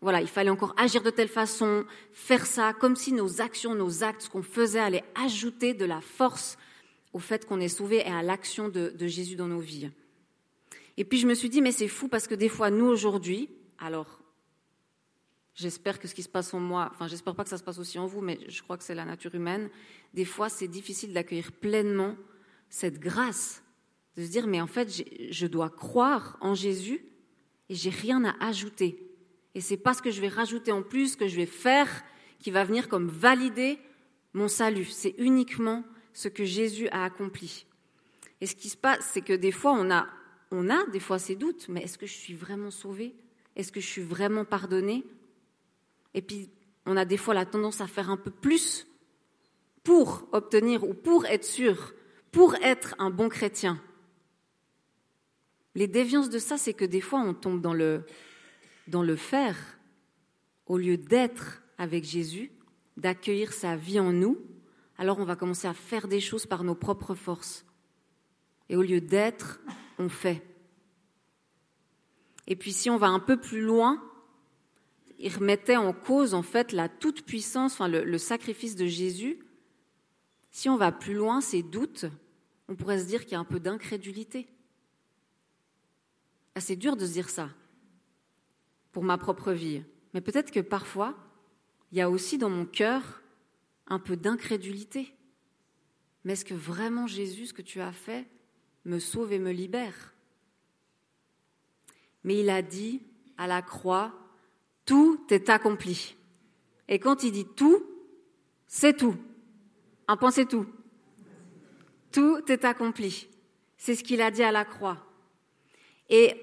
voilà, 0.00 0.20
il 0.20 0.28
fallait 0.28 0.50
encore 0.50 0.74
agir 0.76 1.02
de 1.02 1.10
telle 1.10 1.28
façon, 1.28 1.84
faire 2.12 2.44
ça, 2.44 2.72
comme 2.72 2.96
si 2.96 3.12
nos 3.12 3.40
actions, 3.40 3.74
nos 3.74 4.02
actes, 4.02 4.22
ce 4.22 4.30
qu'on 4.30 4.42
faisait 4.42 4.80
allait 4.80 5.04
ajouter 5.14 5.74
de 5.74 5.84
la 5.84 6.00
force 6.00 6.58
au 7.12 7.20
fait 7.20 7.46
qu'on 7.46 7.60
est 7.60 7.68
sauvé 7.68 7.98
et 7.98 8.10
à 8.10 8.22
l'action 8.22 8.68
de 8.68 9.06
Jésus 9.06 9.36
dans 9.36 9.48
nos 9.48 9.60
vies. 9.60 9.90
Et 10.96 11.04
puis 11.04 11.18
je 11.18 11.28
me 11.28 11.34
suis 11.34 11.48
dit, 11.48 11.62
mais 11.62 11.72
c'est 11.72 11.88
fou 11.88 12.08
parce 12.08 12.26
que 12.26 12.34
des 12.34 12.48
fois, 12.48 12.70
nous 12.70 12.86
aujourd'hui, 12.86 13.48
alors 13.78 14.17
J'espère 15.58 15.98
que 15.98 16.06
ce 16.06 16.14
qui 16.14 16.22
se 16.22 16.28
passe 16.28 16.54
en 16.54 16.60
moi, 16.60 16.88
enfin 16.92 17.08
j'espère 17.08 17.34
pas 17.34 17.42
que 17.42 17.50
ça 17.50 17.58
se 17.58 17.64
passe 17.64 17.80
aussi 17.80 17.98
en 17.98 18.06
vous, 18.06 18.20
mais 18.20 18.38
je 18.46 18.62
crois 18.62 18.78
que 18.78 18.84
c'est 18.84 18.94
la 18.94 19.04
nature 19.04 19.34
humaine. 19.34 19.70
Des 20.14 20.24
fois, 20.24 20.48
c'est 20.48 20.68
difficile 20.68 21.12
d'accueillir 21.12 21.50
pleinement 21.50 22.14
cette 22.70 23.00
grâce, 23.00 23.64
de 24.16 24.24
se 24.24 24.30
dire 24.30 24.46
mais 24.46 24.60
en 24.60 24.68
fait, 24.68 24.88
je 25.32 25.46
dois 25.48 25.68
croire 25.68 26.38
en 26.40 26.54
Jésus 26.54 27.04
et 27.68 27.74
j'ai 27.74 27.90
rien 27.90 28.24
à 28.24 28.36
ajouter. 28.46 29.10
Et 29.56 29.60
c'est 29.60 29.76
pas 29.76 29.94
ce 29.94 30.02
que 30.02 30.12
je 30.12 30.20
vais 30.20 30.28
rajouter 30.28 30.70
en 30.70 30.84
plus, 30.84 31.16
que 31.16 31.26
je 31.26 31.34
vais 31.34 31.46
faire, 31.46 32.04
qui 32.38 32.52
va 32.52 32.62
venir 32.62 32.88
comme 32.88 33.08
valider 33.08 33.80
mon 34.34 34.46
salut. 34.46 34.84
C'est 34.84 35.16
uniquement 35.18 35.82
ce 36.12 36.28
que 36.28 36.44
Jésus 36.44 36.86
a 36.90 37.02
accompli. 37.02 37.66
Et 38.40 38.46
ce 38.46 38.54
qui 38.54 38.68
se 38.68 38.76
passe, 38.76 39.10
c'est 39.12 39.22
que 39.22 39.32
des 39.32 39.50
fois, 39.50 39.72
on 39.72 39.90
a, 39.90 40.06
on 40.52 40.70
a 40.70 40.86
des 40.92 41.00
fois 41.00 41.18
ces 41.18 41.34
doutes, 41.34 41.68
mais 41.68 41.82
est-ce 41.82 41.98
que 41.98 42.06
je 42.06 42.14
suis 42.14 42.34
vraiment 42.34 42.70
sauvé 42.70 43.16
Est-ce 43.56 43.72
que 43.72 43.80
je 43.80 43.86
suis 43.86 44.02
vraiment 44.02 44.44
pardonné 44.44 45.04
et 46.14 46.22
puis, 46.22 46.50
on 46.86 46.96
a 46.96 47.04
des 47.04 47.16
fois 47.16 47.34
la 47.34 47.44
tendance 47.44 47.80
à 47.80 47.86
faire 47.86 48.10
un 48.10 48.16
peu 48.16 48.30
plus 48.30 48.86
pour 49.84 50.28
obtenir 50.32 50.84
ou 50.84 50.94
pour 50.94 51.26
être 51.26 51.44
sûr, 51.44 51.92
pour 52.32 52.54
être 52.56 52.94
un 52.98 53.10
bon 53.10 53.28
chrétien. 53.28 53.80
Les 55.74 55.86
déviances 55.86 56.30
de 56.30 56.38
ça, 56.38 56.56
c'est 56.56 56.74
que 56.74 56.84
des 56.84 57.00
fois, 57.00 57.20
on 57.20 57.34
tombe 57.34 57.60
dans 57.60 57.74
le, 57.74 58.04
dans 58.86 59.02
le 59.02 59.16
faire 59.16 59.56
au 60.66 60.78
lieu 60.78 60.96
d'être 60.96 61.62
avec 61.76 62.04
Jésus, 62.04 62.50
d'accueillir 62.96 63.52
sa 63.52 63.76
vie 63.76 64.00
en 64.00 64.12
nous. 64.12 64.38
Alors, 64.96 65.18
on 65.18 65.24
va 65.24 65.36
commencer 65.36 65.68
à 65.68 65.74
faire 65.74 66.08
des 66.08 66.20
choses 66.20 66.46
par 66.46 66.64
nos 66.64 66.74
propres 66.74 67.14
forces. 67.14 67.64
Et 68.68 68.76
au 68.76 68.82
lieu 68.82 69.00
d'être, 69.00 69.60
on 69.98 70.08
fait. 70.08 70.42
Et 72.46 72.56
puis 72.56 72.72
si 72.72 72.88
on 72.88 72.96
va 72.96 73.08
un 73.08 73.20
peu 73.20 73.36
plus 73.36 73.60
loin, 73.60 74.02
il 75.18 75.34
remettait 75.34 75.76
en 75.76 75.92
cause 75.92 76.34
en 76.34 76.42
fait 76.42 76.72
la 76.72 76.88
toute 76.88 77.24
puissance, 77.24 77.74
enfin 77.74 77.88
le, 77.88 78.04
le 78.04 78.18
sacrifice 78.18 78.76
de 78.76 78.86
Jésus. 78.86 79.38
Si 80.50 80.68
on 80.68 80.76
va 80.76 80.92
plus 80.92 81.14
loin, 81.14 81.40
ces 81.40 81.62
doutes, 81.62 82.06
on 82.68 82.76
pourrait 82.76 83.00
se 83.00 83.06
dire 83.06 83.22
qu'il 83.22 83.32
y 83.32 83.36
a 83.36 83.40
un 83.40 83.44
peu 83.44 83.60
d'incrédulité. 83.60 84.48
Ah, 86.54 86.60
c'est 86.60 86.76
dur 86.76 86.96
de 86.96 87.06
se 87.06 87.12
dire 87.12 87.28
ça 87.28 87.50
pour 88.92 89.04
ma 89.04 89.18
propre 89.18 89.52
vie, 89.52 89.82
mais 90.14 90.20
peut-être 90.20 90.50
que 90.50 90.60
parfois, 90.60 91.14
il 91.92 91.98
y 91.98 92.00
a 92.00 92.10
aussi 92.10 92.38
dans 92.38 92.50
mon 92.50 92.66
cœur 92.66 93.22
un 93.86 93.98
peu 93.98 94.16
d'incrédulité. 94.16 95.14
Mais 96.24 96.32
est-ce 96.32 96.44
que 96.44 96.54
vraiment 96.54 97.06
Jésus, 97.06 97.46
ce 97.46 97.54
que 97.54 97.62
tu 97.62 97.80
as 97.80 97.92
fait, 97.92 98.26
me 98.84 98.98
sauve 98.98 99.32
et 99.32 99.38
me 99.38 99.52
libère? 99.52 100.14
Mais 102.24 102.40
il 102.40 102.50
a 102.50 102.62
dit 102.62 103.02
à 103.36 103.46
la 103.46 103.62
croix, 103.62 104.12
tout 104.88 105.20
est 105.28 105.50
accompli. 105.50 106.16
Et 106.88 106.98
quand 106.98 107.22
il 107.22 107.30
dit 107.30 107.44
tout, 107.44 107.84
c'est 108.66 108.96
tout. 108.96 109.14
Point, 110.18 110.30
c'est 110.30 110.46
tout. 110.46 110.64
Tout 112.10 112.40
est 112.48 112.64
accompli. 112.64 113.28
C'est 113.76 113.94
ce 113.94 114.02
qu'il 114.02 114.22
a 114.22 114.30
dit 114.30 114.42
à 114.42 114.50
la 114.50 114.64
croix. 114.64 114.96
Et 116.08 116.34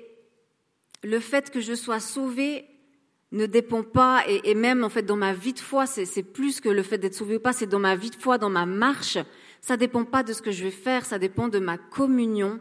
le 1.03 1.19
fait 1.19 1.49
que 1.49 1.59
je 1.59 1.73
sois 1.73 1.99
sauvée 1.99 2.65
ne 3.31 3.47
dépend 3.47 3.81
pas, 3.81 4.23
et, 4.27 4.53
même 4.53 4.83
en 4.83 4.89
fait 4.89 5.01
dans 5.01 5.15
ma 5.15 5.33
vie 5.33 5.53
de 5.53 5.59
foi, 5.59 5.87
c'est 5.87 6.23
plus 6.23 6.61
que 6.61 6.69
le 6.69 6.83
fait 6.83 6.99
d'être 6.99 7.15
sauvé 7.15 7.37
ou 7.37 7.39
pas, 7.39 7.51
c'est 7.51 7.65
dans 7.65 7.79
ma 7.79 7.95
vie 7.95 8.11
de 8.11 8.15
foi, 8.15 8.37
dans 8.37 8.51
ma 8.51 8.67
marche, 8.67 9.17
ça 9.59 9.75
dépend 9.75 10.05
pas 10.05 10.21
de 10.21 10.33
ce 10.33 10.43
que 10.43 10.51
je 10.51 10.63
vais 10.63 10.71
faire, 10.71 11.03
ça 11.03 11.17
dépend 11.17 11.47
de 11.47 11.57
ma 11.57 11.79
communion 11.79 12.59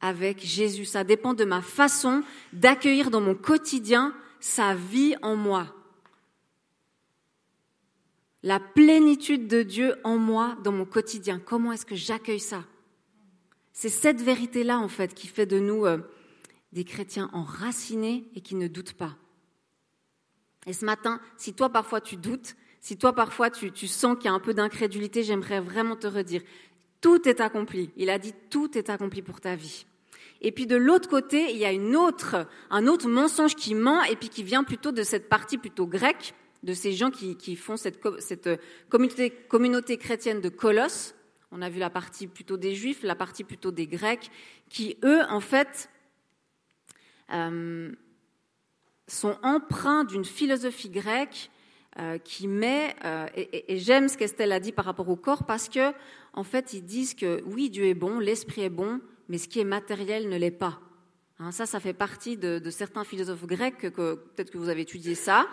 avec 0.00 0.38
Jésus, 0.44 0.84
ça 0.84 1.02
dépend 1.02 1.34
de 1.34 1.44
ma 1.44 1.60
façon 1.60 2.22
d'accueillir 2.52 3.10
dans 3.10 3.20
mon 3.20 3.34
quotidien 3.34 4.14
sa 4.40 4.74
vie 4.74 5.16
en 5.22 5.36
moi. 5.36 5.74
La 8.42 8.60
plénitude 8.60 9.48
de 9.48 9.62
Dieu 9.62 9.96
en 10.04 10.16
moi 10.16 10.56
dans 10.62 10.72
mon 10.72 10.84
quotidien, 10.84 11.40
comment 11.40 11.72
est-ce 11.72 11.86
que 11.86 11.96
j'accueille 11.96 12.40
ça? 12.40 12.64
C'est 13.72 13.88
cette 13.88 14.20
vérité-là 14.20 14.78
en 14.78 14.88
fait 14.88 15.14
qui 15.14 15.26
fait 15.26 15.46
de 15.46 15.58
nous 15.58 15.86
euh, 15.86 15.98
des 16.72 16.84
chrétiens 16.84 17.30
enracinés 17.32 18.28
et 18.34 18.40
qui 18.40 18.54
ne 18.54 18.68
doutent 18.68 18.94
pas. 18.94 19.16
Et 20.66 20.72
ce 20.72 20.84
matin, 20.84 21.20
si 21.36 21.54
toi 21.54 21.70
parfois 21.70 22.00
tu 22.00 22.16
doutes, 22.16 22.56
si 22.80 22.96
toi 22.96 23.12
parfois 23.12 23.50
tu, 23.50 23.86
sens 23.86 24.16
qu'il 24.16 24.26
y 24.26 24.28
a 24.28 24.32
un 24.32 24.40
peu 24.40 24.54
d'incrédulité, 24.54 25.22
j'aimerais 25.22 25.60
vraiment 25.60 25.96
te 25.96 26.06
redire, 26.06 26.42
tout 27.00 27.28
est 27.28 27.40
accompli. 27.40 27.90
Il 27.96 28.10
a 28.10 28.18
dit 28.18 28.34
tout 28.50 28.76
est 28.76 28.90
accompli 28.90 29.22
pour 29.22 29.40
ta 29.40 29.56
vie. 29.56 29.86
Et 30.40 30.52
puis 30.52 30.66
de 30.66 30.76
l'autre 30.76 31.08
côté, 31.08 31.50
il 31.50 31.58
y 31.58 31.64
a 31.64 31.72
autre, 31.98 32.46
un 32.70 32.86
autre 32.86 33.08
mensonge 33.08 33.54
qui 33.54 33.74
ment 33.74 34.02
et 34.04 34.16
puis 34.16 34.28
qui 34.28 34.42
vient 34.42 34.64
plutôt 34.64 34.92
de 34.92 35.02
cette 35.02 35.28
partie 35.28 35.58
plutôt 35.58 35.86
grecque, 35.86 36.34
de 36.62 36.74
ces 36.74 36.92
gens 36.92 37.10
qui, 37.10 37.56
font 37.56 37.76
cette, 37.76 38.00
cette 38.20 38.48
communauté, 38.88 39.96
chrétienne 39.96 40.40
de 40.40 40.48
Colosse. 40.48 41.14
On 41.50 41.62
a 41.62 41.68
vu 41.68 41.78
la 41.78 41.90
partie 41.90 42.26
plutôt 42.26 42.56
des 42.56 42.74
Juifs, 42.74 43.02
la 43.02 43.14
partie 43.14 43.42
plutôt 43.42 43.70
des 43.70 43.86
Grecs, 43.86 44.30
qui 44.68 44.96
eux, 45.02 45.22
en 45.30 45.40
fait, 45.40 45.88
euh, 47.32 47.90
sont 49.06 49.36
empreints 49.42 50.04
d'une 50.04 50.24
philosophie 50.24 50.90
grecque 50.90 51.50
euh, 51.98 52.18
qui 52.18 52.46
met, 52.46 52.94
euh, 53.04 53.26
et, 53.34 53.78
j'aime 53.78 54.08
ce 54.08 54.16
qu'Estelle 54.16 54.52
a 54.52 54.60
dit 54.60 54.72
par 54.72 54.84
rapport 54.84 55.08
au 55.08 55.16
corps, 55.16 55.44
parce 55.44 55.68
que 55.68 55.92
en 56.32 56.44
fait, 56.44 56.72
ils 56.72 56.84
disent 56.84 57.14
que 57.14 57.42
oui, 57.44 57.70
Dieu 57.70 57.86
est 57.86 57.94
bon, 57.94 58.18
l'esprit 58.18 58.62
est 58.62 58.70
bon, 58.70 59.00
mais 59.28 59.38
ce 59.38 59.48
qui 59.48 59.60
est 59.60 59.64
matériel 59.64 60.28
ne 60.28 60.36
l'est 60.36 60.50
pas. 60.50 60.80
Hein, 61.38 61.52
ça, 61.52 61.66
ça 61.66 61.80
fait 61.80 61.92
partie 61.92 62.36
de, 62.36 62.60
certains 62.70 63.04
philosophes 63.04 63.46
grecs 63.46 63.78
que, 63.78 64.14
peut-être 64.14 64.50
que 64.50 64.58
vous 64.58 64.68
avez 64.68 64.82
étudié 64.82 65.14
ça, 65.14 65.46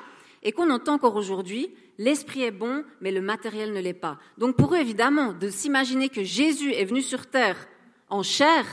et 0.44 0.52
qu'on 0.52 0.70
entend 0.70 0.94
encore 0.94 1.16
aujourd'hui. 1.16 1.74
L'esprit 1.98 2.44
est 2.44 2.52
bon, 2.52 2.84
mais 3.02 3.12
le 3.12 3.22
matériel 3.22 3.74
ne 3.74 3.80
l'est 3.80 3.94
pas. 3.94 4.20
Donc 4.38 4.56
pour 4.58 4.74
eux, 4.74 4.78
évidemment, 4.78 5.34
de 5.34 5.50
s'imaginer 5.50 6.10
que 6.10 6.24
Jésus 6.24 6.72
est 6.74 6.86
venu 6.86 7.02
sur 7.02 7.28
terre 7.28 7.68
en 8.10 8.22
chair, 8.22 8.66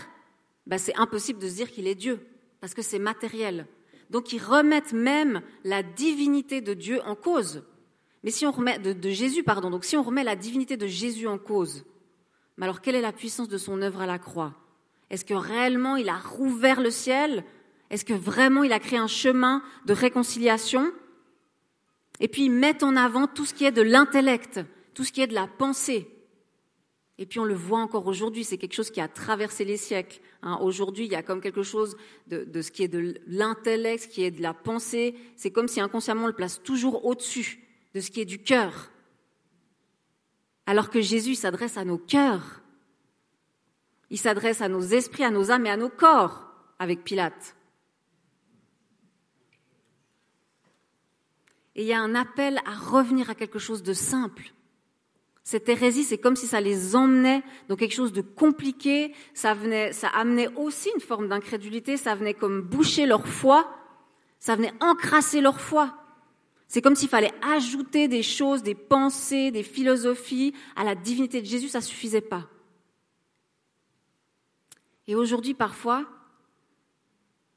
ben, 0.66 0.78
c'est 0.78 0.96
impossible 0.96 1.38
de 1.38 1.48
se 1.48 1.54
dire 1.54 1.70
qu'il 1.70 1.86
est 1.86 1.94
Dieu, 1.94 2.20
parce 2.60 2.74
que 2.74 2.82
c'est 2.82 2.98
matériel. 2.98 3.66
Donc 4.10 4.32
ils 4.32 4.42
remettent 4.42 4.92
même 4.92 5.42
la 5.64 5.82
divinité 5.82 6.60
de 6.60 6.74
Dieu 6.74 7.00
en 7.06 7.14
cause. 7.14 7.62
Mais 8.22 8.30
si 8.30 8.46
on 8.46 8.52
remet 8.52 8.78
de, 8.78 9.10
Jésus, 9.10 9.42
pardon, 9.42 9.70
donc 9.70 9.84
si 9.84 9.96
on 9.96 10.02
remet 10.02 10.22
la 10.22 10.36
divinité 10.36 10.76
de 10.76 10.86
Jésus 10.86 11.26
en 11.26 11.38
cause, 11.38 11.84
mais 12.56 12.64
alors 12.64 12.80
quelle 12.80 12.94
est 12.94 13.00
la 13.00 13.12
puissance 13.12 13.48
de 13.48 13.58
son 13.58 13.80
œuvre 13.82 14.02
à 14.02 14.06
la 14.06 14.18
croix? 14.18 14.54
Est-ce 15.12 15.26
que 15.26 15.34
réellement 15.34 15.96
il 15.96 16.08
a 16.08 16.16
rouvert 16.16 16.80
le 16.80 16.90
ciel? 16.90 17.44
Est-ce 17.90 18.06
que 18.06 18.14
vraiment 18.14 18.64
il 18.64 18.72
a 18.72 18.80
créé 18.80 18.98
un 18.98 19.06
chemin 19.06 19.62
de 19.84 19.92
réconciliation? 19.92 20.90
Et 22.18 22.28
puis 22.28 22.46
ils 22.46 22.50
mettent 22.50 22.82
en 22.82 22.96
avant 22.96 23.26
tout 23.26 23.44
ce 23.44 23.52
qui 23.52 23.66
est 23.66 23.72
de 23.72 23.82
l'intellect, 23.82 24.60
tout 24.94 25.04
ce 25.04 25.12
qui 25.12 25.20
est 25.20 25.26
de 25.26 25.34
la 25.34 25.46
pensée. 25.46 26.08
Et 27.18 27.26
puis 27.26 27.38
on 27.38 27.44
le 27.44 27.54
voit 27.54 27.80
encore 27.80 28.06
aujourd'hui, 28.06 28.42
c'est 28.42 28.56
quelque 28.56 28.72
chose 28.72 28.90
qui 28.90 29.02
a 29.02 29.08
traversé 29.08 29.66
les 29.66 29.76
siècles. 29.76 30.20
Hein. 30.42 30.58
aujourd'hui, 30.62 31.04
il 31.04 31.12
y 31.12 31.14
a 31.14 31.22
comme 31.22 31.42
quelque 31.42 31.62
chose 31.62 31.96
de, 32.26 32.62
ce 32.62 32.70
qui 32.70 32.82
est 32.82 32.88
de 32.88 33.20
l'intellect, 33.26 34.04
ce 34.04 34.08
qui 34.08 34.24
est 34.24 34.30
de 34.30 34.40
la 34.40 34.54
pensée. 34.54 35.14
C'est 35.36 35.50
comme 35.50 35.68
si 35.68 35.80
inconsciemment 35.80 36.24
on 36.24 36.28
le 36.28 36.32
place 36.32 36.62
toujours 36.62 37.04
au-dessus 37.04 37.62
de 37.94 38.00
ce 38.00 38.10
qui 38.10 38.22
est 38.22 38.24
du 38.24 38.38
cœur. 38.38 38.90
Alors 40.64 40.88
que 40.88 41.02
Jésus 41.02 41.34
s'adresse 41.34 41.76
à 41.76 41.84
nos 41.84 41.98
cœurs. 41.98 42.61
Il 44.12 44.18
s'adresse 44.18 44.60
à 44.60 44.68
nos 44.68 44.82
esprits, 44.82 45.24
à 45.24 45.30
nos 45.30 45.50
âmes 45.50 45.66
et 45.66 45.70
à 45.70 45.76
nos 45.76 45.88
corps 45.88 46.46
avec 46.78 47.02
Pilate. 47.02 47.56
Et 51.74 51.82
il 51.82 51.88
y 51.88 51.92
a 51.92 52.00
un 52.00 52.14
appel 52.14 52.60
à 52.64 52.74
revenir 52.74 53.28
à 53.28 53.34
quelque 53.34 53.58
chose 53.58 53.82
de 53.82 53.92
simple 53.92 54.52
cette 55.44 55.68
hérésie, 55.68 56.04
c'est 56.04 56.18
comme 56.18 56.36
si 56.36 56.46
ça 56.46 56.60
les 56.60 56.94
emmenait 56.94 57.42
dans 57.68 57.74
quelque 57.74 57.94
chose 57.94 58.12
de 58.12 58.20
compliqué, 58.20 59.12
ça, 59.34 59.54
venait, 59.54 59.92
ça 59.92 60.08
amenait 60.08 60.48
aussi 60.54 60.88
une 60.94 61.00
forme 61.00 61.28
d'incrédulité, 61.28 61.96
ça 61.96 62.14
venait 62.14 62.34
comme 62.34 62.62
boucher 62.62 63.06
leur 63.06 63.26
foi, 63.26 63.68
ça 64.38 64.54
venait 64.54 64.72
encrasser 64.80 65.40
leur 65.40 65.60
foi. 65.60 65.96
C'est 66.68 66.80
comme 66.80 66.94
s'il 66.94 67.08
fallait 67.08 67.32
ajouter 67.42 68.06
des 68.06 68.22
choses, 68.22 68.62
des 68.62 68.76
pensées, 68.76 69.50
des 69.50 69.64
philosophies 69.64 70.54
à 70.76 70.84
la 70.84 70.94
divinité 70.94 71.42
de 71.42 71.46
Jésus, 71.46 71.68
ça 71.68 71.78
ne 71.78 71.84
suffisait 71.84 72.20
pas. 72.20 72.48
Et 75.06 75.14
aujourd'hui, 75.14 75.54
parfois, 75.54 76.06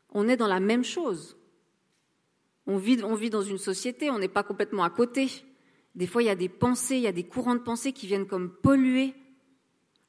on 0.10 0.28
est 0.28 0.38
dans 0.38 0.48
la 0.48 0.60
même 0.60 0.84
chose. 0.84 1.38
On 2.68 2.78
vit, 2.78 3.04
on 3.04 3.16
vit 3.16 3.30
dans 3.30 3.44
une 3.44 3.58
société, 3.58 4.10
on 4.10 4.18
n'est 4.18 4.28
pas 4.28 4.44
complètement 4.44 4.84
à 4.84 4.90
côté. 4.90 5.30
Des 5.94 6.08
fois, 6.08 6.24
il 6.24 6.26
y 6.26 6.30
a 6.30 6.36
des 6.36 6.50
pensées, 6.50 6.96
il 6.96 7.04
y 7.04 7.08
a 7.08 7.12
des 7.12 7.28
courants 7.28 7.56
de 7.56 7.60
pensée 7.60 7.94
qui 7.94 8.08
viennent 8.08 8.28
comme 8.28 8.50
polluer 8.50 9.14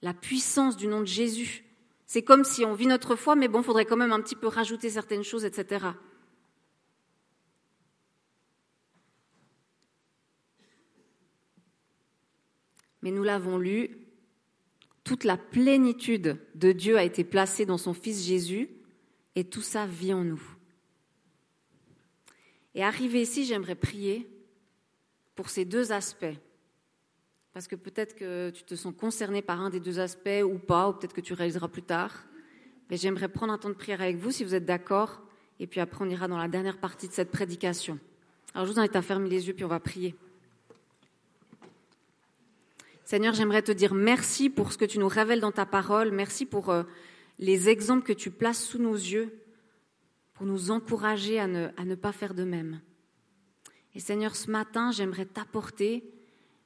la 0.02 0.14
puissance 0.14 0.76
du 0.76 0.86
nom 0.86 1.00
de 1.00 1.06
Jésus. 1.06 1.64
C'est 2.06 2.22
comme 2.22 2.44
si 2.44 2.64
on 2.64 2.74
vit 2.74 2.86
notre 2.86 3.16
foi, 3.16 3.34
mais 3.34 3.48
bon, 3.48 3.60
il 3.60 3.64
faudrait 3.64 3.84
quand 3.84 3.96
même 3.96 4.12
un 4.12 4.20
petit 4.20 4.36
peu 4.36 4.46
rajouter 4.46 4.90
certaines 4.90 5.24
choses, 5.24 5.44
etc. 5.44 5.86
Mais 13.02 13.10
nous 13.10 13.22
l'avons 13.22 13.58
lu, 13.58 14.05
toute 15.06 15.22
la 15.22 15.36
plénitude 15.36 16.36
de 16.56 16.72
Dieu 16.72 16.98
a 16.98 17.04
été 17.04 17.22
placée 17.22 17.64
dans 17.64 17.78
son 17.78 17.94
Fils 17.94 18.26
Jésus, 18.26 18.68
et 19.36 19.44
tout 19.44 19.62
ça 19.62 19.86
vit 19.86 20.12
en 20.12 20.24
nous. 20.24 20.42
Et 22.74 22.82
arrivé 22.82 23.22
ici, 23.22 23.44
j'aimerais 23.44 23.76
prier 23.76 24.28
pour 25.36 25.48
ces 25.48 25.64
deux 25.64 25.92
aspects. 25.92 26.34
Parce 27.52 27.68
que 27.68 27.76
peut-être 27.76 28.16
que 28.16 28.50
tu 28.50 28.64
te 28.64 28.74
sens 28.74 28.92
concerné 28.98 29.42
par 29.42 29.60
un 29.60 29.70
des 29.70 29.78
deux 29.78 30.00
aspects 30.00 30.42
ou 30.44 30.58
pas, 30.58 30.88
ou 30.88 30.94
peut-être 30.94 31.14
que 31.14 31.20
tu 31.20 31.34
réaliseras 31.34 31.68
plus 31.68 31.82
tard. 31.82 32.26
Mais 32.90 32.96
j'aimerais 32.96 33.28
prendre 33.28 33.52
un 33.52 33.58
temps 33.58 33.68
de 33.68 33.74
prière 33.74 34.02
avec 34.02 34.16
vous 34.16 34.32
si 34.32 34.42
vous 34.42 34.56
êtes 34.56 34.64
d'accord. 34.64 35.22
Et 35.60 35.68
puis 35.68 35.78
après, 35.78 36.04
on 36.04 36.08
ira 36.08 36.26
dans 36.26 36.36
la 36.36 36.48
dernière 36.48 36.78
partie 36.78 37.06
de 37.06 37.12
cette 37.12 37.30
prédication. 37.30 38.00
Alors 38.54 38.66
je 38.66 38.72
vous 38.72 38.80
invite 38.80 38.96
à 38.96 39.02
fermer 39.02 39.28
les 39.28 39.46
yeux, 39.46 39.54
puis 39.54 39.64
on 39.64 39.68
va 39.68 39.78
prier. 39.78 40.16
Seigneur, 43.06 43.34
j'aimerais 43.34 43.62
te 43.62 43.70
dire 43.70 43.94
merci 43.94 44.50
pour 44.50 44.72
ce 44.72 44.78
que 44.78 44.84
tu 44.84 44.98
nous 44.98 45.06
révèles 45.06 45.38
dans 45.38 45.52
ta 45.52 45.64
parole. 45.64 46.10
Merci 46.10 46.44
pour 46.44 46.70
euh, 46.70 46.82
les 47.38 47.68
exemples 47.68 48.02
que 48.02 48.12
tu 48.12 48.32
places 48.32 48.60
sous 48.60 48.80
nos 48.80 48.96
yeux 48.96 49.32
pour 50.34 50.44
nous 50.44 50.72
encourager 50.72 51.38
à 51.38 51.46
ne, 51.46 51.68
à 51.76 51.84
ne 51.84 51.94
pas 51.94 52.10
faire 52.10 52.34
de 52.34 52.42
même. 52.42 52.80
Et 53.94 54.00
Seigneur, 54.00 54.34
ce 54.34 54.50
matin, 54.50 54.90
j'aimerais 54.90 55.24
t'apporter 55.24 56.02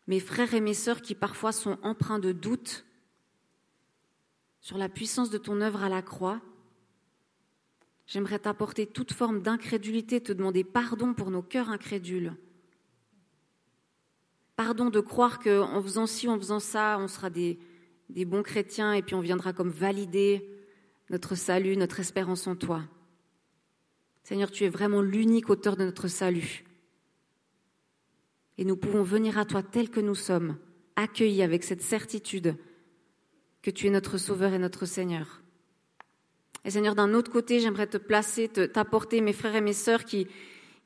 mes 0.07 0.19
frères 0.19 0.55
et 0.55 0.63
mes 0.63 0.73
sœurs 0.73 1.03
qui 1.03 1.15
parfois 1.15 1.53
sont 1.53 1.79
empreints 1.83 2.19
de 2.19 2.33
doute 2.33 2.87
sur 4.63 4.79
la 4.79 4.89
puissance 4.89 5.29
de 5.29 5.37
ton 5.37 5.61
œuvre 5.61 5.83
à 5.83 5.91
la 5.91 6.01
croix. 6.01 6.41
J'aimerais 8.07 8.39
t'apporter 8.39 8.87
toute 8.87 9.13
forme 9.13 9.43
d'incrédulité, 9.43 10.23
te 10.23 10.33
demander 10.33 10.65
pardon 10.65 11.13
pour 11.13 11.31
nos 11.31 11.43
cœurs 11.43 11.69
incrédules. 11.69 12.33
Pardon 14.63 14.91
de 14.91 15.01
croire 15.01 15.39
qu'en 15.39 15.81
faisant 15.81 16.07
ci, 16.07 16.29
en 16.29 16.37
faisant 16.37 16.61
ça, 16.61 16.99
on 17.01 17.09
sera 17.09 17.31
des, 17.31 17.59
bons 18.11 18.43
chrétiens 18.43 18.93
et 18.93 19.01
puis 19.01 19.15
on 19.15 19.23
viendra 19.23 19.55
comme 19.55 19.71
valider 19.71 20.47
notre 21.09 21.35
salut, 21.35 21.79
notre 21.79 21.99
espérance 21.99 22.47
en 22.47 22.55
toi. 22.57 22.83
Seigneur, 24.23 24.51
tu 24.51 24.65
es 24.65 24.69
vraiment 24.69 25.01
l'unique 25.01 25.49
auteur 25.49 25.79
de 25.79 25.85
notre 25.87 26.09
salut. 26.09 26.65
Et 28.59 28.67
nous 28.67 28.77
pouvons 28.77 29.03
venir 29.03 29.39
à 29.39 29.47
toi 29.47 29.63
tel 29.63 29.89
que 29.89 29.99
nous 29.99 30.15
sommes, 30.15 30.59
accueillis 30.95 31.43
avec 31.43 31.65
cette 31.65 31.81
certitude 31.81 32.55
que 33.63 33.71
tu 33.71 33.87
es 33.87 33.91
notre 33.91 34.19
Sauveur 34.19 34.53
et 34.53 34.59
notre 34.59 34.85
Seigneur. 34.85 35.41
Et 36.67 36.71
Seigneur, 36.71 36.95
d'un 36.95 37.15
autre 37.15 37.33
côté, 37.33 37.61
j'aimerais 37.61 37.87
te 37.87 37.97
placer, 37.97 38.49
t'apporter 38.49 39.23
mes 39.23 39.33
frères 39.33 39.57
et 39.57 39.63
mes 39.63 39.73
sœurs 39.73 40.05
qui, 40.05 40.27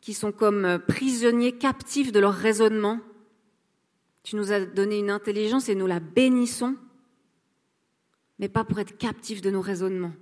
qui 0.01 0.15
sont 0.15 0.31
comme 0.31 0.79
prisonniers 0.87 1.59
captifs 1.59 2.13
de 2.13 2.21
leur 2.21 2.35
raisonnement. 2.35 3.01
Tu 4.25 4.37
nous 4.37 4.53
as 4.53 4.61
donné 4.61 4.99
une 4.99 5.11
intelligence 5.11 5.69
et 5.69 5.75
nous 5.75 5.87
la 5.87 6.01
bénissons, 6.01 6.77
mais 8.39 8.49
pas 8.49 8.65
pour 8.65 8.81
être 8.81 8.97
captifs 8.97 9.43
de 9.43 9.51
nos 9.51 9.61
raisonnements, 9.61 10.15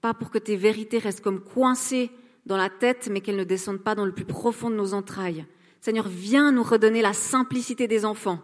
pas 0.00 0.12
pour 0.12 0.30
que 0.30 0.38
tes 0.38 0.56
vérités 0.56 0.98
restent 0.98 1.22
comme 1.22 1.40
coincées 1.40 2.10
dans 2.46 2.56
la 2.56 2.68
tête, 2.68 3.08
mais 3.10 3.20
qu'elles 3.20 3.36
ne 3.36 3.44
descendent 3.44 3.82
pas 3.82 3.94
dans 3.94 4.04
le 4.04 4.12
plus 4.12 4.24
profond 4.24 4.70
de 4.70 4.74
nos 4.74 4.92
entrailles. 4.92 5.46
Seigneur, 5.80 6.08
viens 6.08 6.50
nous 6.50 6.64
redonner 6.64 7.00
la 7.00 7.12
simplicité 7.12 7.86
des 7.86 8.04
enfants, 8.04 8.40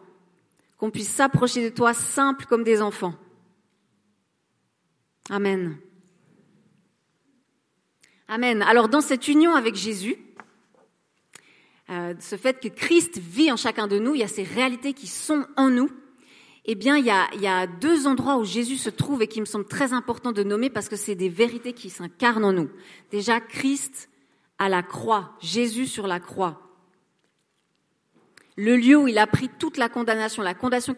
qu'on 0.79 0.91
puisse 0.91 1.11
s'approcher 1.11 1.69
de 1.69 1.75
toi 1.75 1.93
simple 1.93 2.47
comme 2.47 2.63
des 2.63 2.81
enfants. 2.81 3.15
Amen. 5.29 5.77
Amen. 8.29 8.63
Alors 8.63 8.89
dans 8.89 9.01
cette 9.01 9.27
union 9.27 9.55
avec 9.55 9.75
Jésus, 9.75 10.17
euh, 11.95 12.15
ce 12.19 12.37
fait 12.37 12.61
que 12.61 12.69
Christ 12.69 13.19
vit 13.19 13.53
en 13.53 13.57
chacun 13.57 13.87
de 13.87 13.99
nous, 13.99 14.15
il 14.15 14.21
y 14.21 14.25
a 14.25 14.29
ces 14.29 14.43
réalités 14.43 14.95
qui 14.95 15.07
sont 15.07 15.47
en 15.57 15.71
nous. 15.71 15.91
Eh 16.65 16.75
bien, 16.75 16.97
il 16.97 17.05
y, 17.05 17.47
a, 17.47 17.67
deux 17.67 18.07
endroits 18.07 18.39
où 18.39 18.45
Jésus 18.45 18.79
se 18.79 18.89
trouve 18.89 19.23
et 19.23 19.29
qui 19.29 19.41
me 19.41 19.45
semblent 19.45 19.69
très 19.69 19.93
importants 19.93 20.33
de 20.33 20.43
nommer 20.43 20.71
parce 20.71 20.89
que 20.89 20.97
c'est 20.97 21.15
des 21.15 21.29
vérités 21.29 21.75
qui 21.75 21.91
s'incarnent 21.91 22.45
en 22.45 22.53
nous. 22.55 22.71
Déjà, 23.11 23.39
Christ 23.39 24.09
à 24.59 24.71
la 24.71 24.83
croix, 24.83 25.33
Jésus 25.41 25.87
sur 25.87 26.07
la 26.07 26.21
croix. 26.21 26.63
Le 28.57 28.77
lieu 28.77 28.97
où 28.97 29.09
il 29.09 29.19
a 29.19 29.27
pris 29.27 29.51
toute 29.59 29.77
la 29.77 29.91
condamnation, 29.91 30.43
la 30.43 30.55
condamnation 30.55 30.95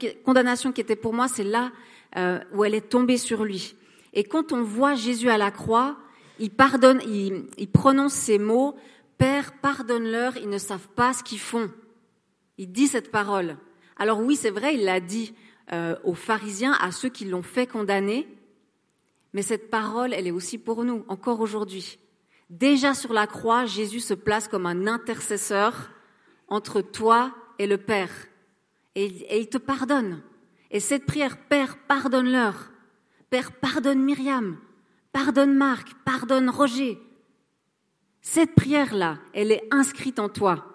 qui, 0.73 0.81
était 0.81 0.95
pour 0.95 1.15
moi, 1.15 1.27
c'est 1.27 1.43
là 1.43 1.73
euh, 2.17 2.39
où 2.55 2.65
elle 2.65 2.75
est 2.75 2.89
tombée 2.89 3.17
sur 3.17 3.45
lui. 3.45 3.75
Et 4.13 4.23
quand 4.23 4.53
on 4.53 4.63
voit 4.63 4.95
Jésus 4.95 5.31
à 5.31 5.39
la 5.39 5.51
croix, 5.51 5.97
il 6.39 6.51
pardonne, 6.51 7.01
il 7.09 7.69
prononce 7.73 8.13
ces 8.13 8.39
mots 8.39 8.77
Père, 9.19 9.53
pardonne-leur, 9.61 10.37
ils 10.37 10.49
ne 10.49 10.59
savent 10.59 10.89
pas 10.89 11.13
ce 11.13 11.23
qu'ils 11.23 11.41
font. 11.41 11.71
Il 12.59 12.73
dit 12.73 12.87
cette 12.87 13.11
parole. 13.11 13.57
Alors 13.97 14.21
oui, 14.21 14.37
c'est 14.37 14.51
vrai, 14.51 14.75
il 14.75 14.85
l'a 14.85 15.01
dit 15.01 15.35
euh, 15.73 15.97
aux 16.05 16.15
pharisiens, 16.15 16.73
à 16.81 16.93
ceux 16.93 17.09
qui 17.09 17.25
l'ont 17.25 17.43
fait 17.43 17.67
condamner, 17.67 18.29
mais 19.33 19.43
cette 19.43 19.71
parole, 19.71 20.15
elle 20.15 20.27
est 20.27 20.33
aussi 20.33 20.59
pour 20.59 20.85
nous, 20.85 21.05
encore 21.09 21.41
aujourd'hui. 21.41 21.99
Déjà 22.49 22.95
sur 22.95 23.13
la 23.13 23.27
croix, 23.27 23.67
Jésus 23.67 24.01
se 24.01 24.15
place 24.15 24.49
comme 24.49 24.67
un 24.67 24.87
intercesseur 24.87 25.91
entre 26.49 26.81
toi 26.81 27.35
et 27.59 27.67
le 27.67 27.77
Père. 27.77 28.11
Et, 28.95 29.05
et 29.05 29.41
il 29.41 29.49
te 29.49 29.59
pardonne. 29.59 30.23
Et 30.71 30.81
cette 30.81 31.07
prière, 31.07 31.37
Père, 31.49 31.77
pardonne-leur. 31.87 32.71
Père, 33.31 33.53
pardonne 33.53 34.03
Myriam. 34.03 34.59
Pardonne 35.13 35.55
Marc. 35.55 35.95
Pardonne 36.05 36.49
Roger. 36.49 36.99
Cette 38.29 38.57
prière-là, 38.57 39.21
elle 39.35 39.53
est 39.53 39.63
inscrite 39.71 40.19
en 40.19 40.29
toi. 40.29 40.67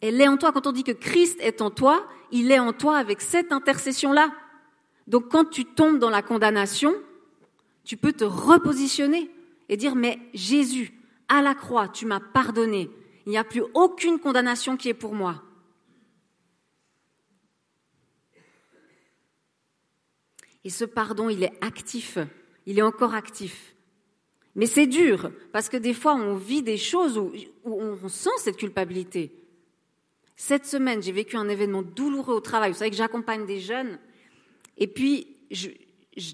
Elle 0.00 0.18
est 0.22 0.26
en 0.26 0.38
toi. 0.38 0.52
Quand 0.52 0.66
on 0.66 0.72
dit 0.72 0.84
que 0.84 0.92
Christ 0.92 1.36
est 1.38 1.60
en 1.60 1.70
toi, 1.70 2.08
il 2.32 2.50
est 2.50 2.58
en 2.58 2.72
toi 2.72 2.96
avec 2.96 3.20
cette 3.20 3.52
intercession-là. 3.52 4.32
Donc 5.06 5.28
quand 5.28 5.44
tu 5.44 5.66
tombes 5.66 5.98
dans 5.98 6.08
la 6.08 6.22
condamnation, 6.22 6.94
tu 7.84 7.98
peux 7.98 8.14
te 8.14 8.24
repositionner 8.24 9.30
et 9.68 9.76
dire, 9.76 9.96
mais 9.96 10.18
Jésus, 10.32 10.98
à 11.28 11.42
la 11.42 11.54
croix, 11.54 11.88
tu 11.88 12.06
m'as 12.06 12.20
pardonné. 12.20 12.88
Il 13.26 13.30
n'y 13.32 13.38
a 13.38 13.44
plus 13.44 13.64
aucune 13.74 14.18
condamnation 14.18 14.78
qui 14.78 14.88
est 14.88 14.94
pour 14.94 15.14
moi. 15.14 15.42
Et 20.64 20.70
ce 20.70 20.86
pardon, 20.86 21.28
il 21.28 21.42
est 21.42 21.62
actif. 21.62 22.16
Il 22.64 22.78
est 22.78 22.82
encore 22.82 23.12
actif. 23.12 23.74
Mais 24.54 24.66
c'est 24.66 24.86
dur, 24.86 25.30
parce 25.52 25.68
que 25.68 25.76
des 25.76 25.94
fois, 25.94 26.14
on 26.14 26.34
vit 26.34 26.62
des 26.62 26.78
choses 26.78 27.16
où, 27.18 27.32
on 27.64 28.08
sent 28.08 28.30
cette 28.38 28.56
culpabilité. 28.56 29.32
Cette 30.36 30.66
semaine, 30.66 31.02
j'ai 31.02 31.12
vécu 31.12 31.36
un 31.36 31.48
événement 31.48 31.82
douloureux 31.82 32.34
au 32.34 32.40
travail. 32.40 32.70
Vous 32.70 32.78
savez 32.78 32.90
que 32.90 32.96
j'accompagne 32.96 33.44
des 33.46 33.60
jeunes. 33.60 33.98
Et 34.76 34.86
puis, 34.86 35.36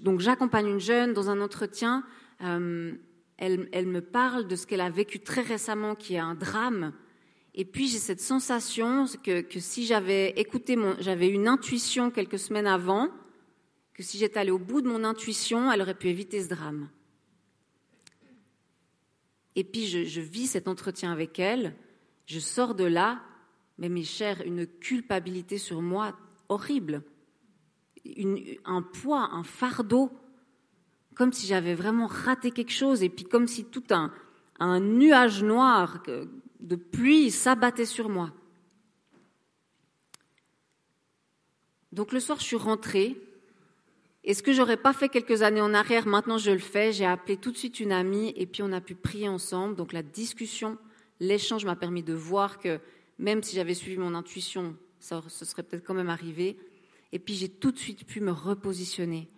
donc 0.03 0.19
j'accompagne 0.19 0.67
une 0.67 0.79
jeune 0.79 1.13
dans 1.13 1.29
un 1.29 1.41
entretien. 1.41 2.03
Euh, 2.41 2.93
elle, 3.37 3.87
me 3.87 4.01
parle 4.01 4.47
de 4.47 4.55
ce 4.55 4.65
qu'elle 4.65 4.81
a 4.81 4.89
vécu 4.89 5.19
très 5.19 5.41
récemment, 5.41 5.95
qui 5.95 6.15
est 6.15 6.19
un 6.19 6.35
drame. 6.35 6.93
Et 7.53 7.65
puis 7.65 7.87
j'ai 7.87 7.97
cette 7.97 8.21
sensation 8.21 9.05
que, 9.23 9.43
si 9.59 9.85
j'avais 9.85 10.31
écouté 10.31 10.77
j'avais 10.99 11.27
une 11.27 11.47
intuition 11.47 12.11
quelques 12.11 12.39
semaines 12.39 12.67
avant, 12.67 13.09
que 13.93 14.03
si 14.03 14.17
j'étais 14.17 14.39
allée 14.39 14.51
au 14.51 14.59
bout 14.59 14.81
de 14.81 14.87
mon 14.87 15.03
intuition, 15.03 15.71
elle 15.71 15.81
aurait 15.81 15.95
pu 15.95 16.09
éviter 16.09 16.43
ce 16.43 16.49
drame. 16.49 16.89
Et 19.55 19.63
puis 19.63 19.85
je, 19.85 20.21
vis 20.21 20.47
cet 20.47 20.67
entretien 20.67 21.11
avec 21.11 21.39
elle, 21.39 21.75
je 22.25 22.39
sors 22.39 22.75
de 22.75 22.83
là, 22.83 23.21
mais 23.77 23.89
mes 23.89 24.03
chers, 24.03 24.41
une 24.41 24.65
culpabilité 24.67 25.57
sur 25.57 25.81
moi 25.81 26.15
horrible, 26.49 27.03
un 28.65 28.81
poids, 28.81 29.29
un 29.31 29.43
fardeau, 29.43 30.11
comme 31.15 31.31
si 31.31 31.47
j'avais 31.47 31.73
vraiment 31.73 32.07
raté 32.07 32.51
quelque 32.51 32.71
chose, 32.71 33.01
et 33.03 33.09
puis 33.09 33.25
comme 33.25 33.47
si 33.47 33.65
tout 33.65 33.83
un, 33.89 34.11
un 34.59 34.79
nuage 34.79 35.43
noir 35.43 36.03
de 36.59 36.75
pluie 36.75 37.31
s'abattait 37.31 37.85
sur 37.85 38.09
moi. 38.09 38.31
Donc 41.95 42.11
le 42.11 42.19
soir, 42.19 42.39
je 42.39 42.43
suis 42.43 42.57
rentrée, 42.57 43.17
et 44.27 44.33
ce 44.33 44.41
que 44.41 44.53
j'aurais 44.53 44.77
pas 44.77 44.91
fait 44.91 45.07
quelques 45.07 45.43
années 45.43 45.61
en 45.61 45.75
arrière, 45.75 46.07
maintenant 46.07 46.39
je 46.39 46.49
le 46.49 46.57
fais. 46.57 46.91
J'ai 46.91 47.05
appelé 47.05 47.37
tout 47.37 47.51
de 47.51 47.57
suite 47.57 47.79
une 47.79 47.91
amie 47.91 48.33
et 48.35 48.47
puis 48.47 48.63
on 48.63 48.71
a 48.71 48.81
pu 48.81 48.95
prier 48.95 49.29
ensemble. 49.29 49.75
Donc 49.75 49.93
la 49.93 50.01
discussion, 50.01 50.79
l'échange 51.19 51.63
m'a 51.63 51.75
permis 51.75 52.01
de 52.01 52.13
voir 52.13 52.57
que 52.57 52.79
même 53.19 53.43
si 53.43 53.55
j'avais 53.55 53.75
suivi 53.75 53.97
mon 53.99 54.15
intuition, 54.15 54.75
ça, 54.99 55.23
ce 55.27 55.45
serait 55.45 55.61
peut-être 55.61 55.85
quand 55.85 55.93
même 55.93 56.09
arrivé. 56.09 56.57
Et 57.11 57.19
puis 57.19 57.35
j'ai 57.35 57.49
tout 57.49 57.71
de 57.71 57.77
suite 57.77 58.03
pu 58.07 58.19
me 58.19 58.31
repositionner 58.31 59.29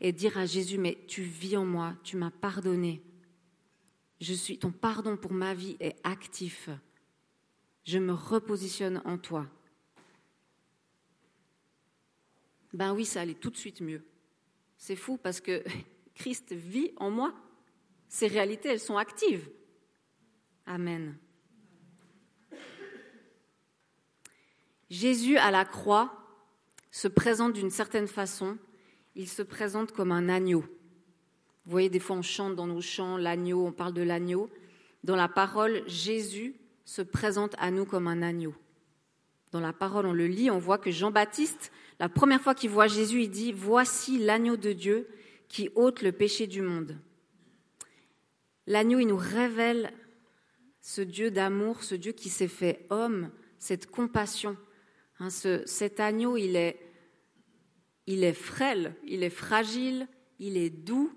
et 0.00 0.12
dire 0.12 0.38
à 0.38 0.46
Jésus, 0.46 0.78
mais 0.78 0.96
tu 1.08 1.22
vis 1.22 1.56
en 1.56 1.66
moi, 1.66 1.96
tu 2.04 2.16
m'as 2.16 2.30
pardonné. 2.30 3.02
Je 4.20 4.32
suis, 4.32 4.58
ton 4.58 4.70
pardon 4.70 5.16
pour 5.16 5.32
ma 5.32 5.54
vie 5.54 5.76
est 5.80 5.96
actif. 6.04 6.70
Je 7.82 7.98
me 7.98 8.12
repositionne 8.12 9.02
en 9.04 9.18
toi. 9.18 9.44
Ben 12.72 12.94
oui, 12.94 13.04
ça 13.04 13.22
allait 13.22 13.34
tout 13.34 13.50
de 13.50 13.56
suite 13.56 13.80
mieux. 13.80 14.04
C'est 14.76 14.96
fou 14.96 15.16
parce 15.16 15.40
que 15.40 15.62
Christ 16.14 16.52
vit 16.52 16.92
en 16.96 17.10
moi. 17.10 17.34
Ces 18.08 18.26
réalités, 18.26 18.68
elles 18.68 18.80
sont 18.80 18.96
actives. 18.96 19.48
Amen. 20.66 21.16
Jésus 24.88 25.36
à 25.36 25.50
la 25.50 25.64
croix 25.64 26.26
se 26.90 27.08
présente 27.08 27.52
d'une 27.52 27.70
certaine 27.70 28.06
façon. 28.06 28.56
Il 29.14 29.28
se 29.28 29.42
présente 29.42 29.92
comme 29.92 30.12
un 30.12 30.28
agneau. 30.28 30.60
Vous 31.64 31.72
voyez, 31.72 31.88
des 31.88 31.98
fois 31.98 32.16
on 32.16 32.22
chante 32.22 32.54
dans 32.54 32.66
nos 32.66 32.80
chants 32.80 33.16
l'agneau, 33.16 33.66
on 33.66 33.72
parle 33.72 33.92
de 33.92 34.02
l'agneau. 34.02 34.48
Dans 35.02 35.16
la 35.16 35.28
parole, 35.28 35.82
Jésus 35.88 36.54
se 36.84 37.02
présente 37.02 37.54
à 37.58 37.70
nous 37.70 37.84
comme 37.84 38.06
un 38.06 38.22
agneau. 38.22 38.54
Dans 39.52 39.60
la 39.60 39.72
parole, 39.72 40.06
on 40.06 40.12
le 40.12 40.26
lit, 40.26 40.50
on 40.50 40.58
voit 40.58 40.78
que 40.78 40.90
Jean-Baptiste 40.90 41.70
la 41.98 42.08
première 42.08 42.40
fois 42.40 42.54
qu'il 42.54 42.70
voit 42.70 42.88
Jésus, 42.88 43.22
il 43.22 43.30
dit, 43.30 43.52
Voici 43.52 44.18
l'agneau 44.18 44.56
de 44.56 44.72
Dieu 44.72 45.08
qui 45.48 45.70
ôte 45.74 46.02
le 46.02 46.12
péché 46.12 46.46
du 46.46 46.60
monde. 46.60 46.98
L'agneau, 48.66 48.98
il 48.98 49.06
nous 49.06 49.16
révèle 49.16 49.92
ce 50.80 51.00
Dieu 51.00 51.30
d'amour, 51.30 51.82
ce 51.82 51.94
Dieu 51.94 52.12
qui 52.12 52.28
s'est 52.28 52.48
fait 52.48 52.86
homme, 52.90 53.30
cette 53.58 53.90
compassion. 53.90 54.56
Hein, 55.18 55.30
cet 55.30 56.00
agneau, 56.00 56.36
il 56.36 56.56
est 56.56 58.32
frêle, 58.34 58.94
il 59.04 59.22
est 59.22 59.30
fragile, 59.30 60.06
il 60.38 60.56
est 60.56 60.70
doux, 60.70 61.12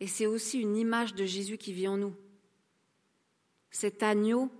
et 0.00 0.06
c'est 0.06 0.26
aussi 0.26 0.60
une 0.60 0.76
image 0.76 1.14
de 1.14 1.24
Jésus 1.24 1.58
qui 1.58 1.72
vit 1.72 1.88
en 1.88 1.98
nous. 1.98 2.14
Cet 3.70 4.02
agneau 4.02 4.50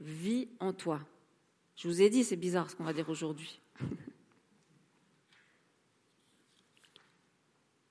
vit 0.00 0.48
en 0.60 0.72
toi. 0.72 1.00
Je 1.76 1.88
vous 1.88 2.02
ai 2.02 2.10
dit, 2.10 2.24
c'est 2.24 2.36
bizarre 2.36 2.70
ce 2.70 2.76
qu'on 2.76 2.84
va 2.84 2.92
dire 2.92 3.08
aujourd'hui. 3.10 3.60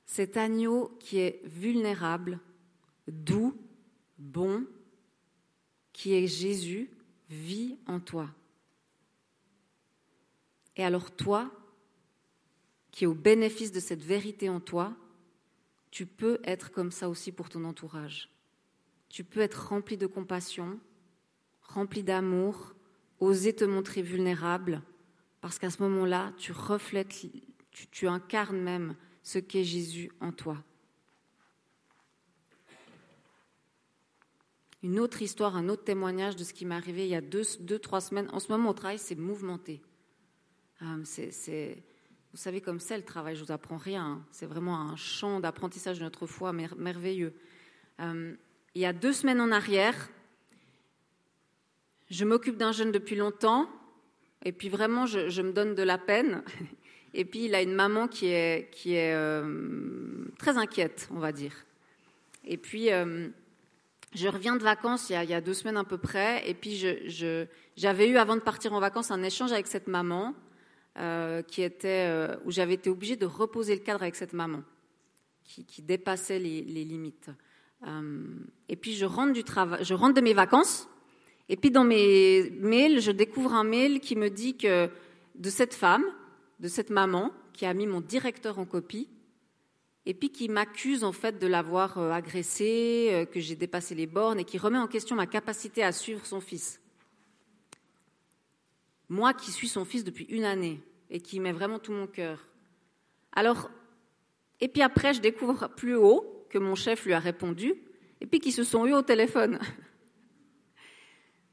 cet 0.06 0.38
agneau 0.38 0.98
qui 1.00 1.20
est 1.20 1.42
vulnérable, 1.44 2.40
doux, 3.08 3.54
bon, 4.18 4.66
qui 5.92 6.14
est 6.14 6.28
Jésus, 6.28 6.90
vit 7.30 7.78
en 7.86 8.00
toi. 8.00 8.30
Et 10.78 10.84
alors 10.84 11.12
toi, 11.12 11.52
qui 12.92 13.04
es 13.04 13.08
au 13.08 13.14
bénéfice 13.14 13.74
de 13.74 13.82
cette 13.82 14.04
vérité 14.04 14.48
en 14.50 14.62
toi, 14.62 14.96
tu 15.92 16.06
peux 16.06 16.40
être 16.46 16.72
comme 16.72 16.92
ça 16.92 17.10
aussi 17.10 17.32
pour 17.34 17.50
ton 17.50 17.66
entourage. 17.66 18.30
tu 19.10 19.26
peux 19.26 19.42
être 19.42 19.68
rempli 19.68 19.98
de 19.98 20.08
compassion, 20.08 20.80
rempli 21.62 22.04
d'amour, 22.04 22.74
oser 23.26 23.54
te 23.54 23.66
montrer 23.66 24.02
vulnérable, 24.02 24.82
parce 25.42 25.60
qu'à 25.60 25.70
ce 25.70 25.82
moment-là, 25.84 26.34
tu 26.38 26.52
reflètes, 26.52 27.14
tu, 27.92 28.08
incarnes 28.08 28.62
même 28.62 28.96
ce 29.24 29.40
qu'est 29.40 29.64
Jésus 29.64 30.12
en 30.20 30.32
toi. 30.32 30.64
Une 34.84 35.00
autre 35.00 35.22
histoire, 35.22 35.56
un 35.56 35.68
autre 35.70 35.84
témoignage 35.84 36.36
de 36.36 36.44
ce 36.44 36.54
qui 36.54 36.66
m'est 36.66 36.76
arrivé 36.76 37.06
il 37.06 37.10
y 37.10 37.16
a 37.16 37.22
deux, 37.22 37.44
deux, 37.60 37.80
trois 37.80 38.02
semaines. 38.02 38.30
En 38.32 38.40
ce 38.40 38.52
moment, 38.52 38.70
au 38.70 38.74
travail, 38.74 39.00
c'est 39.00 39.16
mouvementé. 39.16 39.82
Euh, 40.84 41.02
c'est, 41.04 41.84
vous 42.32 42.38
savez, 42.38 42.62
comme 42.62 42.80
c'est 42.80 42.98
le 42.98 43.04
travail, 43.04 43.36
je 43.36 43.44
vous 43.44 43.52
apprends 43.52 43.78
rien. 43.78 44.24
C'est 44.32 44.46
vraiment 44.46 44.80
un 44.80 44.96
champ 44.96 45.40
d'apprentissage 45.40 46.00
de 46.00 46.04
notre 46.04 46.28
foi 46.28 46.54
merveilleux. 46.54 47.34
Euh, 48.00 48.36
il 48.76 48.82
y 48.82 48.86
a 48.86 48.94
deux 48.94 49.14
semaines 49.14 49.42
en 49.42 49.52
arrière, 49.52 50.10
je 52.10 52.26
m'occupe 52.26 52.58
d'un 52.58 52.72
jeune 52.72 52.92
depuis 52.92 53.16
longtemps, 53.16 53.70
et 54.44 54.52
puis 54.52 54.70
vraiment, 54.70 55.06
je, 55.08 55.42
me 55.42 55.52
donne 55.52 55.76
de 55.76 55.84
la 55.84 55.98
peine. 55.98 56.44
Et 57.18 57.24
puis, 57.24 57.46
il 57.46 57.56
a 57.56 57.62
une 57.62 57.74
maman 57.74 58.10
qui 58.10 58.28
est, 58.28 58.70
qui 58.72 58.96
est 58.96 59.16
euh, 59.16 60.26
très 60.38 60.58
inquiète, 60.58 61.08
on 61.12 61.20
va 61.20 61.32
dire. 61.32 61.54
Et 62.44 62.58
puis, 62.58 62.92
euh, 62.92 63.30
je 64.14 64.28
reviens 64.28 64.58
de 64.58 64.62
vacances 64.62 65.10
il 65.10 65.14
y, 65.14 65.34
a, 65.34 65.40
deux 65.40 65.54
semaines 65.54 65.78
à 65.78 65.86
peu 65.86 65.98
près, 65.98 66.48
et 66.48 66.54
puis 66.54 66.76
j'avais 67.78 68.10
eu, 68.10 68.18
avant 68.18 68.36
de 68.36 68.42
partir 68.42 68.74
en 68.74 68.82
vacances, 68.82 69.12
un 69.12 69.24
échange 69.24 69.54
avec 69.54 69.66
cette 69.66 69.88
maman, 69.88 70.36
euh, 70.98 71.42
qui 71.42 71.62
était, 71.62 72.36
où 72.44 72.52
j'avais 72.52 72.74
été 72.74 72.90
obligée 72.90 73.16
de 73.16 73.26
reposer 73.26 73.76
le 73.76 73.82
cadre 73.82 74.02
avec 74.02 74.16
cette 74.16 74.34
maman, 74.34 74.62
qui, 75.46 75.82
dépassait 75.84 76.38
les, 76.38 76.64
limites. 76.64 77.30
et 78.68 78.76
puis, 78.76 78.94
je 78.94 79.06
rentre 79.06 79.34
de 80.14 80.22
mes 80.22 80.34
vacances, 80.34 80.90
et 81.50 81.58
puis 81.58 81.72
dans 81.72 81.84
mes 81.84 82.50
mails, 82.52 83.00
je 83.00 83.12
découvre 83.12 83.54
un 83.54 83.64
mail 83.64 84.00
qui 84.00 84.16
me 84.16 84.30
dit 84.30 84.58
que 84.58 84.90
de 85.36 85.50
cette 85.50 85.74
femme, 85.74 86.06
de 86.60 86.68
cette 86.68 86.90
maman, 86.90 87.32
qui 87.54 87.66
a 87.66 87.74
mis 87.74 87.88
mon 87.88 88.02
directeur 88.02 88.60
en 88.60 88.66
copie, 88.66 89.08
et 90.06 90.14
puis 90.14 90.30
qui 90.30 90.50
m'accuse 90.50 91.04
en 91.04 91.12
fait 91.12 91.40
de 91.40 91.48
l'avoir 91.48 91.98
euh, 91.98 92.12
agressé, 92.12 93.10
euh, 93.12 93.26
que 93.26 93.40
j'ai 93.40 93.56
dépassé 93.56 93.96
les 93.96 94.08
bornes, 94.08 94.40
et 94.40 94.44
qui 94.44 94.58
remet 94.58 94.78
en 94.78 94.88
question 94.88 95.16
ma 95.16 95.26
capacité 95.26 95.84
à 95.84 95.92
suivre 95.92 96.26
son 96.26 96.42
fils. 96.42 96.80
Moi 99.10 99.34
qui 99.34 99.52
suis 99.52 99.68
son 99.68 99.86
fils 99.86 100.04
depuis 100.04 100.26
une 100.26 100.44
année, 100.44 100.82
et 101.10 101.20
qui 101.20 101.40
met 101.40 101.52
vraiment 101.52 101.80
tout 101.80 101.92
mon 101.92 102.08
cœur. 102.08 102.48
Alors, 103.32 103.70
et 104.60 104.68
puis 104.68 104.82
après, 104.82 105.14
je 105.14 105.22
découvre 105.22 105.70
plus 105.70 105.96
haut 105.96 106.46
que 106.50 106.58
mon 106.58 106.76
chef 106.76 107.06
lui 107.06 107.14
a 107.14 107.20
répondu, 107.20 107.76
et 108.22 108.26
puis 108.26 108.40
qu'ils 108.40 108.54
se 108.54 108.64
sont 108.64 108.86
eus 108.86 108.94
au 108.94 109.02
téléphone. 109.02 109.60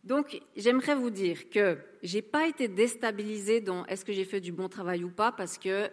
Donc, 0.05 0.41
j'aimerais 0.57 0.97
vous 0.97 1.11
dire 1.11 1.49
que 1.49 1.79
j'ai 2.03 2.23
pas 2.23 2.49
été 2.49 2.67
déstabilisée 2.67 3.61
dans 3.61 3.87
est-ce 3.87 4.05
que 4.05 4.13
j'ai 4.13 4.25
fait 4.25 4.41
du 4.41 4.53
bon 4.53 4.69
travail 4.69 5.05
ou 5.05 5.11
pas 5.11 5.31
parce 5.33 5.59
que 5.59 5.91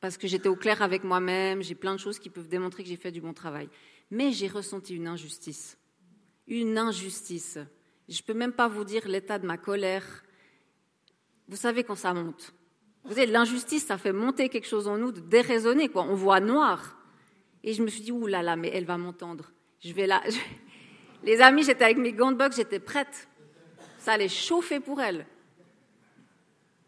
parce 0.00 0.16
que 0.16 0.28
j'étais 0.28 0.48
au 0.48 0.54
clair 0.54 0.80
avec 0.82 1.02
moi-même, 1.02 1.62
j'ai 1.62 1.74
plein 1.74 1.92
de 1.92 1.98
choses 1.98 2.18
qui 2.18 2.30
peuvent 2.30 2.48
démontrer 2.48 2.84
que 2.84 2.88
j'ai 2.88 2.96
fait 2.96 3.10
du 3.10 3.20
bon 3.20 3.32
travail. 3.32 3.68
Mais 4.10 4.30
j'ai 4.30 4.46
ressenti 4.46 4.94
une 4.94 5.08
injustice. 5.08 5.76
Une 6.46 6.78
injustice. 6.78 7.58
Je 8.08 8.20
ne 8.20 8.26
peux 8.26 8.34
même 8.34 8.52
pas 8.52 8.68
vous 8.68 8.84
dire 8.84 9.08
l'état 9.08 9.38
de 9.38 9.46
ma 9.46 9.58
colère. 9.58 10.22
Vous 11.48 11.56
savez 11.56 11.82
quand 11.82 11.96
ça 11.96 12.14
monte. 12.14 12.54
Vous 13.04 13.14
savez, 13.14 13.26
l'injustice, 13.26 13.86
ça 13.86 13.98
fait 13.98 14.12
monter 14.12 14.48
quelque 14.48 14.68
chose 14.68 14.86
en 14.86 14.98
nous, 14.98 15.12
de 15.12 15.20
déraisonner, 15.20 15.88
quoi. 15.88 16.04
On 16.04 16.14
voit 16.14 16.40
noir. 16.40 16.96
Et 17.64 17.72
je 17.72 17.82
me 17.82 17.88
suis 17.88 18.02
dit, 18.02 18.12
ouh 18.12 18.26
là 18.26 18.42
là, 18.42 18.54
mais 18.54 18.70
elle 18.72 18.84
va 18.84 18.98
m'entendre. 18.98 19.50
Je 19.80 19.92
vais 19.92 20.06
là, 20.06 20.22
Les 21.22 21.40
amis, 21.40 21.64
j'étais 21.64 21.84
avec 21.84 21.98
mes 21.98 22.12
gants 22.12 22.32
de 22.32 22.36
boxe, 22.36 22.56
j'étais 22.56 22.78
prête. 22.80 23.28
Ça 23.98 24.12
allait 24.12 24.28
chauffer 24.28 24.80
pour 24.80 25.00
elle. 25.00 25.26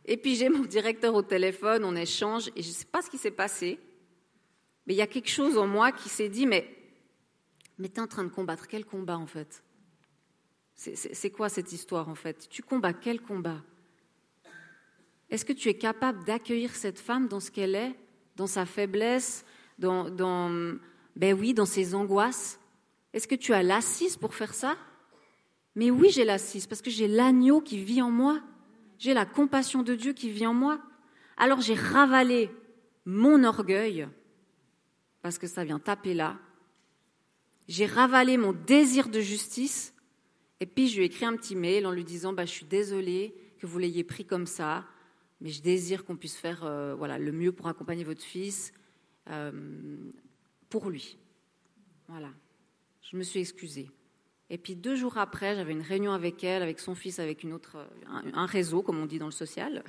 Et 0.05 0.17
puis 0.17 0.35
j'ai 0.35 0.49
mon 0.49 0.65
directeur 0.65 1.15
au 1.15 1.23
téléphone, 1.23 1.85
on 1.85 1.95
échange, 1.95 2.49
et 2.57 2.63
je 2.63 2.69
ne 2.69 2.73
sais 2.73 2.87
pas 2.87 3.03
ce 3.03 3.11
qui 3.11 3.19
s'est 3.19 3.31
passé, 3.31 3.79
mais 4.87 4.95
il 4.95 4.97
y 4.97 5.03
a 5.03 5.07
quelque 5.07 5.29
chose 5.29 5.59
en 5.59 5.67
moi 5.67 5.93
qui 5.93 6.09
s'est 6.09 6.29
dit, 6.29 6.47
mais, 6.47 6.69
mais 7.79 7.89
tu 7.89 7.97
es 7.97 8.01
en 8.01 8.07
train 8.07 8.25
de 8.25 8.29
combattre 8.31 8.67
quel 8.67 8.85
combat 8.85 9.19
en 9.19 9.27
fait? 9.27 9.63
C'est 10.75 11.31
quoi 11.31 11.49
cette 11.49 11.73
histoire 11.73 12.09
en 12.09 12.15
fait? 12.15 12.49
Tu 12.49 12.63
combats 12.63 12.95
quel 12.95 13.21
combat? 13.21 13.63
Est-ce 15.29 15.45
que 15.45 15.53
tu 15.53 15.69
es 15.69 15.75
capable 15.75 16.25
d'accueillir 16.25 16.75
cette 16.75 16.99
femme 16.99 17.29
dans 17.29 17.41
ce 17.41 17.51
qu'elle 17.51 17.75
est, 17.75 17.95
dans 18.37 18.47
sa 18.47 18.65
faiblesse, 18.65 19.45
dans, 19.79 20.11
ben 21.17 21.39
oui, 21.39 21.53
dans 21.53 21.67
ses 21.67 21.95
angoisses? 21.95 22.60
Est-ce 23.13 23.27
que 23.27 23.35
tu 23.35 23.53
as 23.53 23.63
l'assise 23.63 24.17
pour 24.17 24.35
faire 24.35 24.55
ça? 24.55 24.77
Mais 25.75 25.91
oui, 25.91 26.11
j'ai 26.11 26.25
l'assise, 26.25 26.67
parce 26.67 26.83
que 26.83 26.91
j'ai 26.91 27.09
l'agneau 27.09 27.61
qui 27.61 27.79
vit 27.79 28.03
en 28.03 28.11
moi. 28.11 28.41
J'ai 28.99 29.15
la 29.15 29.27
compassion 29.27 29.83
de 29.83 29.95
Dieu 29.95 30.13
qui 30.13 30.31
vit 30.31 30.47
en 30.47 30.55
moi. 30.55 30.81
Alors 31.37 31.61
j'ai 31.61 31.75
ravalé 31.75 32.51
mon 33.05 33.45
orgueil, 33.45 34.07
parce 35.23 35.39
que 35.39 35.47
ça 35.47 35.65
vient 35.65 35.79
taper 35.79 36.15
là. 36.15 36.39
J'ai 37.67 37.87
ravalé 37.87 38.37
mon 38.37 38.53
désir 38.53 39.09
de 39.09 39.21
justice, 39.21 39.95
et 40.61 40.67
puis 40.67 40.89
je 40.89 40.97
lui 40.97 41.03
ai 41.05 41.07
écrit 41.07 41.25
un 41.25 41.37
petit 41.37 41.57
mail 41.57 41.87
en 41.87 41.93
lui 41.93 42.05
disant 42.05 42.33
bah, 42.33 42.45
Je 42.45 42.51
suis 42.51 42.67
désolée 42.67 43.35
que 43.59 43.67
vous 43.67 43.79
l'ayez 43.79 44.05
pris 44.05 44.25
comme 44.25 44.47
ça, 44.47 44.85
mais 45.41 45.51
je 45.51 45.63
désire 45.63 46.05
qu'on 46.05 46.17
puisse 46.17 46.37
faire 46.37 46.65
euh, 46.65 46.95
voilà, 46.95 47.19
le 47.19 47.33
mieux 47.33 47.53
pour 47.53 47.69
accompagner 47.69 48.05
votre 48.05 48.23
fils 48.23 48.73
euh, 49.31 49.97
pour 50.69 50.91
lui. 50.91 51.19
Voilà 52.09 52.29
je 53.11 53.17
me 53.17 53.23
suis 53.23 53.41
excusée. 53.41 53.91
Et 54.51 54.59
puis 54.59 54.77
deux 54.77 54.95
jours 54.95 55.19
après, 55.19 55.57
j'avais 55.57 55.73
une 55.73 55.83
réunion 55.83 56.13
avec 56.13 56.45
elle, 56.45 56.63
avec 56.63 56.79
son 56.79 56.95
fils, 56.95 57.19
avec 57.19 57.43
une 57.43 57.53
autre, 57.53 57.89
un, 58.07 58.47
réseau, 58.47 58.83
comme 58.83 59.01
on 59.01 59.07
dit 59.07 59.19
dans 59.19 59.27
le 59.27 59.33
social. 59.33 59.83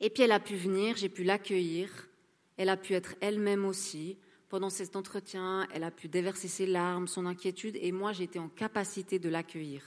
Et 0.00 0.10
puis 0.10 0.24
elle 0.24 0.32
a 0.32 0.40
pu 0.40 0.56
venir, 0.56 0.96
j'ai 0.96 1.08
pu 1.08 1.24
l'accueillir. 1.24 2.08
Elle 2.56 2.68
a 2.68 2.76
pu 2.76 2.94
être 2.94 3.14
elle-même 3.20 3.64
aussi. 3.64 4.18
Pendant 4.48 4.70
cet 4.70 4.94
entretien, 4.94 5.66
elle 5.72 5.84
a 5.84 5.90
pu 5.90 6.08
déverser 6.08 6.48
ses 6.48 6.66
larmes, 6.66 7.08
son 7.08 7.26
inquiétude, 7.26 7.76
et 7.80 7.92
moi, 7.92 8.12
j'étais 8.12 8.38
en 8.38 8.48
capacité 8.48 9.18
de 9.18 9.28
l'accueillir. 9.28 9.82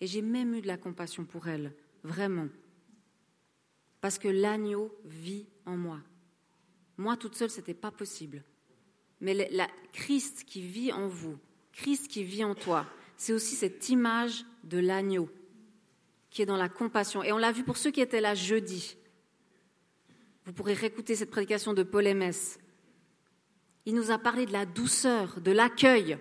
Et 0.00 0.06
j'ai 0.06 0.20
même 0.20 0.54
eu 0.54 0.60
de 0.60 0.66
la 0.66 0.76
compassion 0.76 1.24
pour 1.24 1.48
elle, 1.48 1.74
vraiment. 2.02 2.48
Parce 4.00 4.18
que 4.18 4.28
l'agneau 4.28 4.94
vit 5.04 5.46
en 5.64 5.76
moi. 5.76 6.00
Moi, 6.98 7.16
toute 7.16 7.34
seule, 7.34 7.50
ce 7.50 7.58
n'était 7.58 7.74
pas 7.74 7.90
possible. 7.90 8.44
Mais 9.20 9.48
la 9.50 9.68
Christ 9.92 10.44
qui 10.46 10.60
vit 10.60 10.92
en 10.92 11.08
vous, 11.08 11.38
Christ 11.72 12.08
qui 12.08 12.24
vit 12.24 12.44
en 12.44 12.54
toi, 12.54 12.86
c'est 13.16 13.32
aussi 13.32 13.54
cette 13.54 13.88
image 13.88 14.44
de 14.64 14.78
l'agneau 14.78 15.30
qui 16.30 16.42
est 16.42 16.46
dans 16.46 16.56
la 16.56 16.68
compassion. 16.68 17.22
Et 17.22 17.32
on 17.32 17.38
l'a 17.38 17.52
vu 17.52 17.64
pour 17.64 17.78
ceux 17.78 17.90
qui 17.90 18.02
étaient 18.02 18.20
là 18.20 18.34
jeudi. 18.34 18.96
Vous 20.44 20.52
pourrez 20.52 20.74
réécouter 20.74 21.14
cette 21.14 21.30
prédication 21.30 21.72
de 21.72 21.82
Paul 21.82 22.12
Mess. 22.14 22.58
Il 23.86 23.94
nous 23.94 24.10
a 24.10 24.18
parlé 24.18 24.44
de 24.44 24.52
la 24.52 24.66
douceur, 24.66 25.40
de 25.40 25.50
l'accueil. 25.50 26.18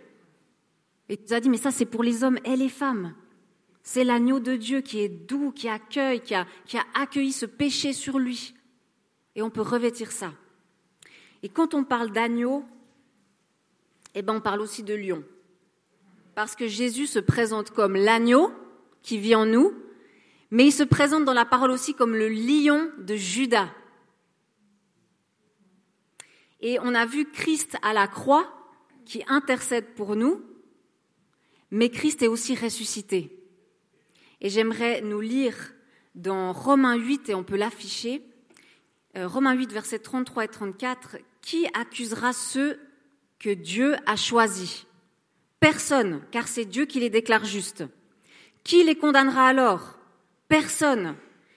Et 1.10 1.16
il 1.16 1.20
nous 1.22 1.34
a 1.34 1.40
dit, 1.40 1.50
mais 1.50 1.58
ça 1.58 1.72
c'est 1.72 1.86
pour 1.86 2.02
les 2.02 2.24
hommes 2.24 2.40
et 2.46 2.56
les 2.56 2.70
femmes. 2.70 3.14
C'est 3.84 4.04
l'agneau 4.04 4.40
de 4.40 4.56
Dieu 4.56 4.82
qui 4.82 5.00
est 5.00 5.10
doux, 5.10 5.52
qui 5.52 5.68
accueille, 5.68 6.22
qui 6.22 6.34
a, 6.34 6.48
qui 6.66 6.78
a 6.78 6.86
accueilli 6.96 7.32
ce 7.32 7.46
péché 7.46 7.94
sur 7.94 8.18
lui. 8.18 8.56
Et 9.36 9.42
on 9.42 9.50
peut 9.50 9.62
revêtir 9.62 10.12
ça. 10.12 10.34
Et 11.44 11.50
quand 11.50 11.74
on 11.74 11.84
parle 11.84 12.12
d'agneau, 12.12 12.66
eh 14.16 14.22
ben, 14.22 14.36
on 14.36 14.42
parle 14.42 14.62
aussi 14.62 14.82
de 14.82 14.94
lion. 14.94 15.24
Parce 16.34 16.56
que 16.56 16.68
Jésus 16.68 17.08
se 17.08 17.20
présente 17.20 17.72
comme 17.72 17.96
l'agneau 17.96 18.52
qui 19.02 19.18
vit 19.18 19.36
en 19.36 19.46
nous, 19.46 19.74
mais 20.52 20.68
il 20.68 20.72
se 20.72 20.84
présente 20.84 21.26
dans 21.26 21.34
la 21.34 21.46
parole 21.46 21.72
aussi 21.72 21.94
comme 21.94 22.16
le 22.16 22.30
lion 22.30 22.90
de 22.98 23.16
Judas. 23.16 23.70
Et 26.62 26.80
on 26.80 26.96
a 26.96 27.06
vu 27.06 27.30
Christ 27.30 27.78
à 27.82 27.94
la 27.94 28.08
croix 28.08 28.52
qui 29.06 29.24
intercède 29.28 29.94
pour 29.96 30.16
nous, 30.16 30.42
mais 31.72 31.90
Christ 31.90 32.24
est 32.24 32.28
aussi 32.28 32.56
ressuscité. 32.56 33.38
Et 34.42 34.50
j'aimerais 34.50 35.02
nous 35.02 35.22
lire 35.22 35.74
dans 36.16 36.54
Romains 36.54 36.96
8, 36.96 37.30
et 37.30 37.36
on 37.36 37.44
peut 37.44 37.58
l'afficher, 37.58 38.22
euh, 39.18 39.28
Romains 39.28 39.54
8, 39.54 39.72
versets 39.72 40.00
33 40.00 40.46
et 40.46 40.48
34, 40.48 41.18
Qui 41.42 41.68
accusera 41.74 42.34
ceux 42.34 42.80
Dieu 43.50 43.96
a 44.06 44.16
choisis. 44.16 44.86
Personne, 45.60 46.22
car 46.32 46.48
c'est 46.48 46.66
Dieu 46.66 46.86
qui 46.86 47.00
les 47.00 47.10
déclare 47.10 47.46
justes. 47.46 47.84
Qui 48.64 48.84
les 48.84 48.96
condamnera 48.96 49.48
alors? 49.48 49.98
Personne, 50.48 51.16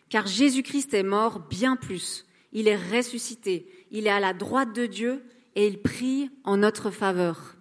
car 0.09 0.27
Jésus-Christ 0.27 0.95
est 0.95 1.03
mort 1.03 1.41
bien 1.41 1.77
plus. 1.77 2.27
Il 2.53 2.69
est 2.69 2.77
ressuscité, 2.77 3.67
il 3.91 4.07
est 4.07 4.11
à 4.11 4.21
la 4.21 4.33
droite 4.33 4.75
de 4.75 4.87
Dieu 4.87 5.23
et 5.55 5.67
il 5.67 5.81
prie 5.81 6.31
en 6.45 6.59
notre 6.59 6.91
faveur. 6.91 7.57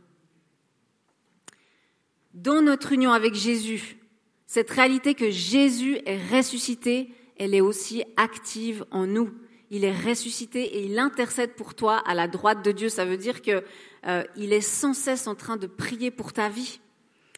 Dans 2.34 2.62
notre 2.62 2.94
union 2.94 3.12
avec 3.12 3.34
Jésus, 3.34 3.98
cette 4.46 4.70
réalité 4.70 5.16
que 5.16 5.32
Jésus 5.32 5.98
est 6.06 6.22
ressuscité, 6.30 7.10
elle 7.38 7.54
est 7.54 7.62
aussi 7.62 8.04
active 8.16 8.86
en 8.92 9.08
nous. 9.08 9.32
Il 9.69 9.84
est 9.84 9.95
ressuscité 9.95 10.62
et 10.62 10.86
il 10.86 10.97
intercède 10.97 11.53
pour 11.53 11.75
toi 11.75 11.97
à 11.97 12.13
la 12.13 12.27
droite 12.27 12.63
de 12.63 12.71
Dieu. 12.71 12.89
Ça 12.89 13.06
veut 13.06 13.17
dire 13.17 13.41
qu'il 13.41 13.63
euh, 14.08 14.23
est 14.38 14.62
sans 14.62 14.93
cesse 14.93 15.27
en 15.27 15.36
train 15.36 15.58
de 15.58 15.67
prier 15.67 16.12
pour 16.12 16.34
ta 16.34 16.49
vie. 16.49 16.80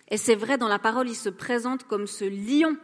Et 0.10 0.18
c'est 0.18 0.36
vrai, 0.36 0.58
dans 0.58 0.68
la 0.68 0.80
parole, 0.80 1.10
il 1.10 1.16
se 1.16 1.30
présente 1.30 1.86
comme 1.86 2.08
ce 2.08 2.26
lion. 2.26 2.78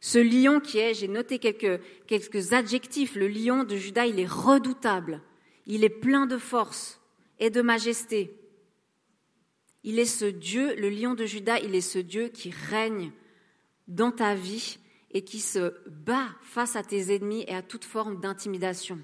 Ce 0.00 0.18
lion 0.18 0.60
qui 0.60 0.78
est, 0.78 0.94
j'ai 0.94 1.08
noté 1.08 1.38
quelques, 1.38 1.80
quelques 2.06 2.52
adjectifs, 2.52 3.14
le 3.14 3.28
lion 3.28 3.64
de 3.64 3.76
Judas, 3.76 4.06
il 4.06 4.20
est 4.20 4.30
redoutable, 4.30 5.22
il 5.66 5.84
est 5.84 5.88
plein 5.88 6.26
de 6.26 6.36
force 6.36 7.00
et 7.38 7.50
de 7.50 7.62
majesté. 7.62 8.38
Il 9.84 9.98
est 9.98 10.04
ce 10.04 10.26
Dieu, 10.26 10.74
le 10.76 10.90
lion 10.90 11.14
de 11.14 11.24
Judas, 11.24 11.58
il 11.60 11.74
est 11.74 11.80
ce 11.80 11.98
Dieu 11.98 12.28
qui 12.28 12.50
règne 12.50 13.12
dans 13.88 14.10
ta 14.10 14.34
vie 14.34 14.78
et 15.16 15.24
qui 15.24 15.40
se 15.40 15.72
bat 15.88 16.28
face 16.42 16.76
à 16.76 16.82
tes 16.82 17.14
ennemis 17.14 17.46
et 17.48 17.54
à 17.54 17.62
toute 17.62 17.86
forme 17.86 18.20
d'intimidation. 18.20 19.00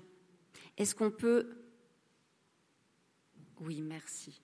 Est-ce 0.76 0.94
qu'on 0.94 1.10
peut... 1.10 1.48
Oui, 3.62 3.80
merci. 3.80 4.42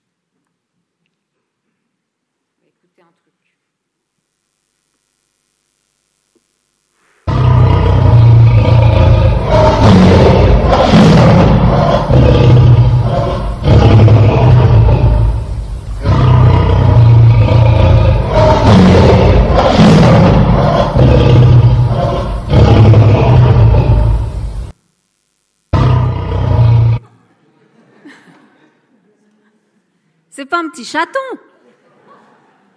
Pas 30.49 30.59
un 30.59 30.69
petit 30.69 30.85
chaton. 30.85 31.19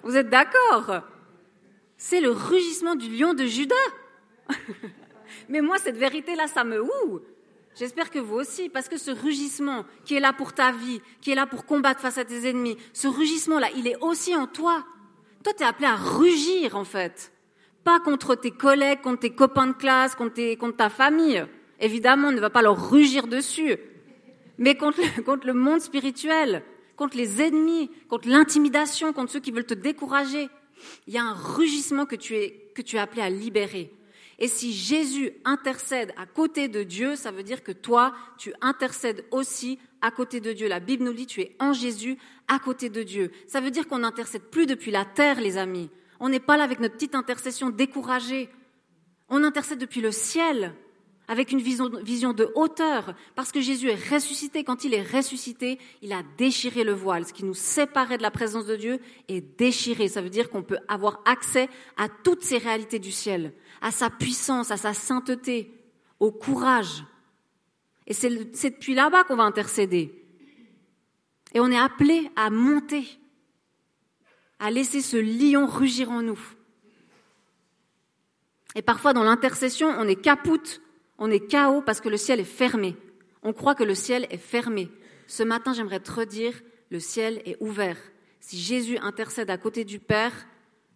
Vous 0.03 0.17
êtes 0.17 0.31
d'accord? 0.31 1.03
C'est 1.97 2.21
le 2.21 2.31
rugissement 2.31 2.95
du 2.95 3.09
lion 3.09 3.35
de 3.35 3.45
Judas. 3.45 3.75
Mais 5.49 5.61
moi, 5.61 5.79
cette 5.79 5.97
vérité-là, 5.97 6.47
ça 6.49 6.65
me 6.65 6.83
ouh. 6.83 7.21
J'espère 7.75 8.11
que 8.11 8.19
vous 8.19 8.35
aussi, 8.35 8.69
parce 8.69 8.89
que 8.89 8.99
ce 8.99 9.11
rugissement 9.11 9.85
qui 10.05 10.15
est 10.15 10.21
là 10.21 10.33
pour 10.33 10.53
ta 10.53 10.73
vie, 10.73 11.01
qui 11.21 11.31
est 11.31 11.35
là 11.35 11.47
pour 11.47 11.65
combattre 11.65 12.01
face 12.01 12.19
à 12.19 12.25
tes 12.25 12.49
ennemis, 12.49 12.77
ce 12.93 13.09
rugissement-là, 13.09 13.69
il 13.77 13.87
est 13.87 13.97
aussi 14.01 14.35
en 14.37 14.47
toi. 14.47 14.85
Toi, 15.43 15.53
tu 15.57 15.63
es 15.63 15.67
appelé 15.67 15.87
à 15.87 15.97
rugir, 15.97 16.77
en 16.77 16.85
fait. 16.85 17.33
Pas 17.85 17.99
contre 18.01 18.35
tes 18.35 18.51
collègues, 18.51 19.01
contre 19.01 19.21
tes 19.21 19.35
copains 19.35 19.69
de 19.69 19.73
classe, 19.73 20.15
contre, 20.15 20.77
ta 20.77 20.91
famille. 20.91 21.45
Évidemment, 21.81 22.29
on 22.29 22.33
ne 22.33 22.41
va 22.41 22.51
pas 22.51 22.63
leur 22.63 22.91
rugir 22.91 23.27
dessus. 23.27 23.77
Mais 24.59 24.77
contre 24.77 25.47
le 25.47 25.55
monde 25.55 25.81
spirituel 25.81 26.63
contre 27.03 27.17
les 27.17 27.43
ennemis, 27.43 27.91
contre 28.09 28.29
l'intimidation, 28.29 29.13
contre 29.13 29.33
ceux 29.33 29.41
qui 29.41 29.51
veulent 29.51 29.67
te 29.67 29.75
décourager. 29.75 30.49
Il 31.09 31.13
y 31.13 31.19
a 31.19 31.25
un 31.25 31.35
rugissement 31.35 32.07
que 32.07 32.15
tu 32.15 32.37
es, 32.37 32.71
que 32.77 32.83
tu 32.83 32.95
es 32.95 33.01
appelé 33.01 33.23
à 33.23 33.29
libérer. 33.29 33.93
Et 34.39 34.47
si 34.47 34.73
Jésus 34.73 35.33
intercède 35.45 36.15
à 36.17 36.27
côté 36.27 36.69
de 36.69 36.85
Dieu, 36.85 37.17
ça 37.17 37.33
veut 37.33 37.43
dire 37.43 37.65
que 37.65 37.73
toi, 37.73 38.15
tu 38.39 38.53
intercèdes 38.61 39.25
aussi 39.33 39.81
à 40.01 40.13
côté 40.13 40.39
de 40.39 40.53
Dieu. 40.53 40.69
La 40.69 40.79
Bible 40.79 41.03
nous 41.03 41.13
dit, 41.13 41.27
tu 41.27 41.41
es 41.41 41.57
en 41.59 41.73
Jésus 41.73 42.19
à 42.47 42.61
côté 42.61 42.89
de 42.89 43.03
Dieu. 43.03 43.33
Ça 43.49 43.61
veut 43.61 43.73
dire 43.73 43.89
qu'on 43.89 43.99
n'intercède 43.99 44.45
plus 44.45 44.67
depuis 44.67 44.93
la 44.93 45.05
terre, 45.05 45.41
les 45.41 45.57
amis. 45.57 45.91
On 46.21 46.29
n'est 46.29 46.39
pas 46.39 46.57
là 46.57 46.63
avec 46.63 46.79
notre 46.79 46.95
petite 46.95 47.17
intercession 47.17 47.71
découragée. 47.71 48.49
On 49.29 49.43
intercède 49.43 49.81
depuis 49.81 50.03
le 50.03 50.13
ciel 50.13 50.73
avec 51.29 51.53
une 51.53 51.61
vision, 51.61 51.89
de 51.89 52.53
hauteur, 52.55 53.15
parce 53.35 53.53
que 53.53 53.61
Jésus 53.61 53.89
est 53.89 54.11
ressuscité. 54.11 54.65
Quand 54.65 54.85
il 54.85 54.93
est 54.93 55.03
ressuscité, 55.03 55.79
il 56.03 56.13
a 56.13 56.23
déchiré 56.37 56.85
le 56.85 56.93
voile. 56.93 57.25
Ce 57.25 57.33
qui 57.33 57.45
nous 57.45 57.55
séparait 57.55 58.19
de 58.19 58.23
la 58.23 58.31
présence 58.31 58.67
de 58.67 58.77
Dieu 58.77 58.99
est 59.29 59.41
déchiré. 59.41 60.09
Ça 60.09 60.21
veut 60.21 60.31
dire 60.31 60.51
qu'on 60.51 60.63
peut 60.63 60.79
avoir 60.89 61.21
accès 61.25 61.69
à 61.97 62.09
toutes 62.09 62.43
ces 62.43 62.59
réalités 62.59 62.99
du 62.99 63.13
ciel, 63.13 63.55
à 63.81 63.91
sa 63.91 64.11
puissance, 64.11 64.71
à 64.71 64.77
sa 64.77 64.95
sainteté, 64.95 65.73
au 66.19 66.33
courage. 66.33 67.05
Et 68.07 68.15
c'est 68.15 68.31
depuis 68.31 68.95
là-bas 68.95 69.25
qu'on 69.25 69.37
va 69.37 69.45
intercéder. 69.45 70.27
Et 71.55 71.61
on 71.61 71.71
est 71.71 71.79
appelé 71.79 72.31
à 72.35 72.51
monter, 72.51 73.07
à 74.59 74.71
laisser 74.71 75.01
ce 75.01 75.17
lion 75.17 75.67
rugir 75.67 76.11
en 76.11 76.23
nous. 76.23 76.41
Et 78.75 78.83
parfois, 78.83 79.13
dans 79.13 79.23
l'intercession, 79.23 79.89
on 79.99 80.09
est 80.09 80.17
capoute 80.17 80.81
on 81.23 81.31
est 81.31 81.47
chaos 81.47 81.83
parce 81.83 82.01
que 82.01 82.09
le 82.09 82.17
ciel 82.17 82.41
est 82.41 82.45
fermé. 82.45 82.97
On 83.45 83.53
croit 83.53 83.77
que 83.77 83.85
le 83.85 83.95
ciel 83.95 84.27
est 84.31 84.39
fermé. 84.39 84.91
Ce 85.29 85.45
matin, 85.45 85.73
j'aimerais 85.73 86.01
te 86.01 86.11
redire, 86.11 86.61
le 86.91 86.99
ciel 86.99 87.41
est 87.45 87.57
ouvert. 87.61 87.97
Si 88.41 88.59
Jésus 88.59 88.99
intercède 88.99 89.49
à 89.49 89.57
côté 89.57 89.85
du 89.85 90.01
Père, 90.01 90.33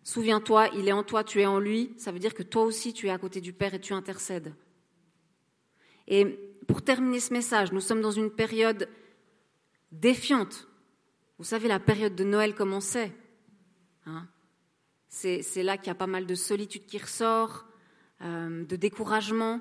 souviens-toi, 0.02 0.70
il 0.74 0.88
est 0.88 0.92
en 0.92 1.04
toi, 1.04 1.22
tu 1.22 1.40
es 1.40 1.46
en 1.46 1.60
lui. 1.60 1.94
Ça 1.96 2.10
veut 2.10 2.18
dire 2.18 2.34
que 2.34 2.42
toi 2.42 2.64
aussi, 2.64 2.92
tu 2.92 3.06
es 3.06 3.10
à 3.10 3.18
côté 3.18 3.40
du 3.40 3.52
Père 3.52 3.72
et 3.74 3.80
tu 3.80 3.92
intercèdes. 3.92 4.52
Et 6.08 6.24
pour 6.66 6.82
terminer 6.82 7.20
ce 7.20 7.32
message, 7.32 7.70
nous 7.70 7.80
sommes 7.80 8.00
dans 8.00 8.10
une 8.10 8.32
période 8.32 8.88
défiante. 9.92 10.66
Vous 11.38 11.44
savez, 11.44 11.68
la 11.68 11.78
période 11.78 12.16
de 12.16 12.24
Noël 12.24 12.56
commençait. 12.56 13.12
Hein 14.06 14.26
c'est 15.08 15.62
là 15.62 15.78
qu'il 15.78 15.86
y 15.86 15.90
a 15.90 15.94
pas 15.94 16.08
mal 16.08 16.26
de 16.26 16.34
solitude 16.34 16.84
qui 16.84 16.98
ressort, 16.98 17.64
euh, 18.22 18.64
de 18.64 18.74
découragement. 18.74 19.60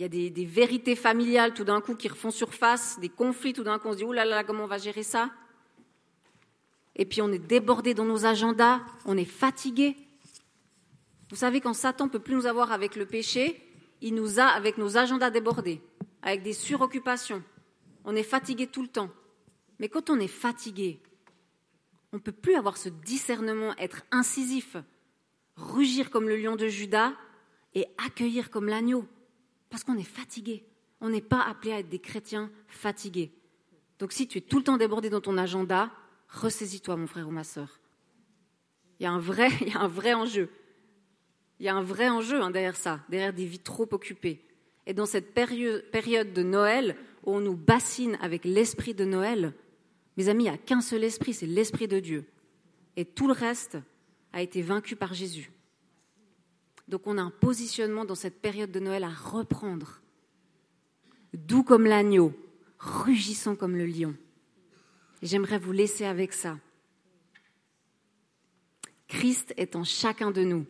Il 0.00 0.04
y 0.04 0.06
a 0.06 0.30
des, 0.30 0.46
vérités 0.46 0.96
familiales 0.96 1.52
tout 1.52 1.64
d'un 1.64 1.82
coup 1.82 1.94
qui 1.94 2.08
refont 2.08 2.30
surface, 2.30 2.98
des 3.00 3.10
conflits 3.10 3.52
tout 3.52 3.64
d'un 3.64 3.78
coup, 3.78 3.88
on 3.88 3.92
se 3.92 3.98
dit, 3.98 4.04
oulala, 4.04 4.30
là 4.30 4.36
là, 4.36 4.44
comment 4.44 4.64
on 4.64 4.66
va 4.66 4.78
gérer 4.78 5.02
ça? 5.02 5.28
Et 6.96 7.04
puis 7.04 7.20
on 7.20 7.30
est 7.30 7.38
débordé 7.38 7.92
dans 7.92 8.06
nos 8.06 8.24
agendas, 8.24 8.80
on 9.04 9.18
est 9.18 9.26
fatigué. 9.26 9.98
Vous 11.28 11.36
savez, 11.36 11.60
quand 11.60 11.74
Satan 11.74 12.08
peut 12.08 12.18
plus 12.18 12.34
nous 12.34 12.46
avoir 12.46 12.72
avec 12.72 12.96
le 12.96 13.04
péché, 13.04 13.62
il 14.00 14.14
nous 14.14 14.40
a 14.40 14.44
avec 14.44 14.78
nos 14.78 14.96
agendas 14.96 15.28
débordés, 15.28 15.82
avec 16.22 16.42
des 16.42 16.54
suroccupations. 16.54 17.42
On 18.06 18.16
est 18.16 18.22
fatigué 18.22 18.68
tout 18.68 18.80
le 18.80 18.88
temps. 18.88 19.10
Mais 19.80 19.90
quand 19.90 20.08
on 20.08 20.18
est 20.18 20.28
fatigué, 20.28 20.98
on 22.14 22.16
ne 22.16 22.22
peut 22.22 22.32
plus 22.32 22.54
avoir 22.54 22.78
ce 22.78 22.88
discernement, 22.88 23.76
être 23.76 24.00
incisif, 24.12 24.78
rugir 25.56 26.08
comme 26.08 26.26
le 26.26 26.38
lion 26.38 26.56
de 26.56 26.68
Judas 26.68 27.12
et 27.74 27.86
accueillir 27.98 28.48
comme 28.50 28.66
l'agneau. 28.66 29.06
Parce 29.70 29.84
qu'on 29.84 29.96
est 29.96 30.02
fatigué. 30.02 30.64
On 31.00 31.08
n'est 31.08 31.22
pas 31.22 31.42
appelé 31.42 31.72
à 31.72 31.78
être 31.78 31.88
des 31.88 31.98
chrétiens 31.98 32.50
fatigués. 32.68 33.32
Donc 33.98 34.12
si 34.12 34.28
tu 34.28 34.38
es 34.38 34.40
tout 34.42 34.58
le 34.58 34.64
temps 34.64 34.76
débordé 34.76 35.08
dans 35.08 35.20
ton 35.20 35.38
agenda, 35.38 35.90
ressaisis-toi, 36.28 36.96
mon 36.96 37.06
frère 37.06 37.28
ou 37.28 37.30
ma 37.30 37.44
sœur. 37.44 37.80
Il 38.98 39.04
y 39.04 39.06
a 39.06 39.12
un 39.12 39.18
vrai, 39.18 39.48
il 39.62 39.68
y 39.68 39.76
a 39.76 39.80
un 39.80 39.88
vrai 39.88 40.12
enjeu. 40.12 40.50
Il 41.58 41.66
y 41.66 41.68
a 41.68 41.74
un 41.74 41.82
vrai 41.82 42.08
enjeu 42.08 42.40
hein, 42.40 42.50
derrière 42.50 42.76
ça, 42.76 43.00
derrière 43.08 43.32
des 43.32 43.44
vies 43.44 43.58
trop 43.58 43.88
occupées. 43.92 44.44
Et 44.86 44.94
dans 44.94 45.06
cette 45.06 45.34
période 45.34 46.32
de 46.32 46.42
Noël, 46.42 46.96
où 47.24 47.32
on 47.32 47.40
nous 47.40 47.56
bassine 47.56 48.18
avec 48.22 48.44
l'esprit 48.44 48.94
de 48.94 49.04
Noël, 49.04 49.52
mes 50.16 50.28
amis, 50.28 50.44
il 50.44 50.48
n'y 50.48 50.54
a 50.54 50.58
qu'un 50.58 50.80
seul 50.80 51.04
esprit, 51.04 51.34
c'est 51.34 51.46
l'esprit 51.46 51.86
de 51.86 52.00
Dieu. 52.00 52.24
Et 52.96 53.04
tout 53.04 53.26
le 53.26 53.32
reste 53.32 53.78
a 54.32 54.42
été 54.42 54.62
vaincu 54.62 54.96
par 54.96 55.14
Jésus. 55.14 55.52
Donc 56.90 57.06
on 57.06 57.18
a 57.18 57.22
un 57.22 57.30
positionnement 57.30 58.04
dans 58.04 58.16
cette 58.16 58.42
période 58.42 58.72
de 58.72 58.80
Noël 58.80 59.04
à 59.04 59.10
reprendre. 59.10 60.00
Doux 61.32 61.62
comme 61.62 61.86
l'agneau, 61.86 62.34
rugissant 62.80 63.54
comme 63.54 63.76
le 63.76 63.86
lion. 63.86 64.16
J'aimerais 65.22 65.60
vous 65.60 65.70
laisser 65.70 66.04
avec 66.04 66.32
ça. 66.32 66.58
Christ 69.06 69.54
est 69.56 69.76
en 69.76 69.84
chacun 69.84 70.32
de 70.32 70.42
nous. 70.42 70.66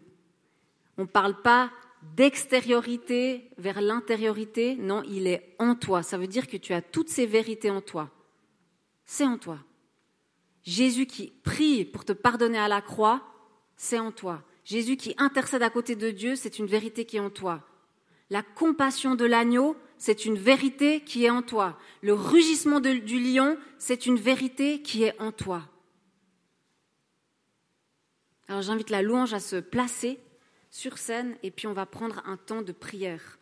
On 0.99 1.03
ne 1.03 1.07
parle 1.07 1.41
pas 1.41 1.71
d'extériorité 2.17 3.51
vers 3.57 3.81
l'intériorité, 3.81 4.77
non, 4.77 5.03
il 5.05 5.27
est 5.27 5.57
en 5.59 5.75
toi. 5.75 6.03
Ça 6.03 6.19
veut 6.19 6.27
dire 6.27 6.49
que 6.49 6.59
tu 6.59 6.75
as 6.75 6.83
toutes 6.83 7.09
ces 7.09 7.25
vérités 7.25 7.71
en 7.71 7.81
toi. 7.81 8.11
C'est 9.07 9.25
en 9.25 9.39
toi. 9.39 9.59
Jésus 10.65 11.07
qui 11.07 11.33
prie 11.43 11.87
pour 11.87 12.05
te 12.05 12.13
pardonner 12.13 12.59
à 12.59 12.69
la 12.69 12.83
croix, 12.83 13.23
c'est 13.77 13.99
en 13.99 14.13
toi. 14.13 14.43
Jésus 14.65 14.97
qui 14.97 15.15
intercède 15.19 15.63
à 15.63 15.71
côté 15.71 15.97
de 15.97 16.11
Dieu, 16.11 16.37
c'est 16.37 16.59
une 16.59 16.67
vérité 16.67 17.05
qui 17.05 17.17
est 17.17 17.21
en 17.21 17.31
toi. 17.31 17.67
La 18.31 18.43
compassion 18.43 19.15
de 19.15 19.25
l'agneau, 19.25 19.77
c'est 19.99 20.25
une 20.25 20.39
vérité 20.39 21.01
qui 21.01 21.25
est 21.25 21.31
en 21.31 21.43
toi. 21.43 21.79
Le 22.03 22.15
rugissement 22.15 22.81
du 22.81 23.21
lion, 23.21 23.59
c'est 23.79 24.07
une 24.07 24.17
vérité 24.17 24.83
qui 24.83 25.03
est 25.03 25.21
en 25.21 25.33
toi. 25.33 25.69
Alors 28.49 28.63
j'invite 28.63 28.91
la 28.91 29.03
louange 29.03 29.35
à 29.35 29.41
se 29.41 29.57
placer 29.57 30.19
sur 30.71 30.99
scène 30.99 31.37
et 31.43 31.51
puis 31.51 31.67
on 31.67 31.73
va 31.73 31.87
prendre 31.87 32.23
un 32.27 32.37
temps 32.37 32.63
de 32.63 32.73
prière 32.73 33.39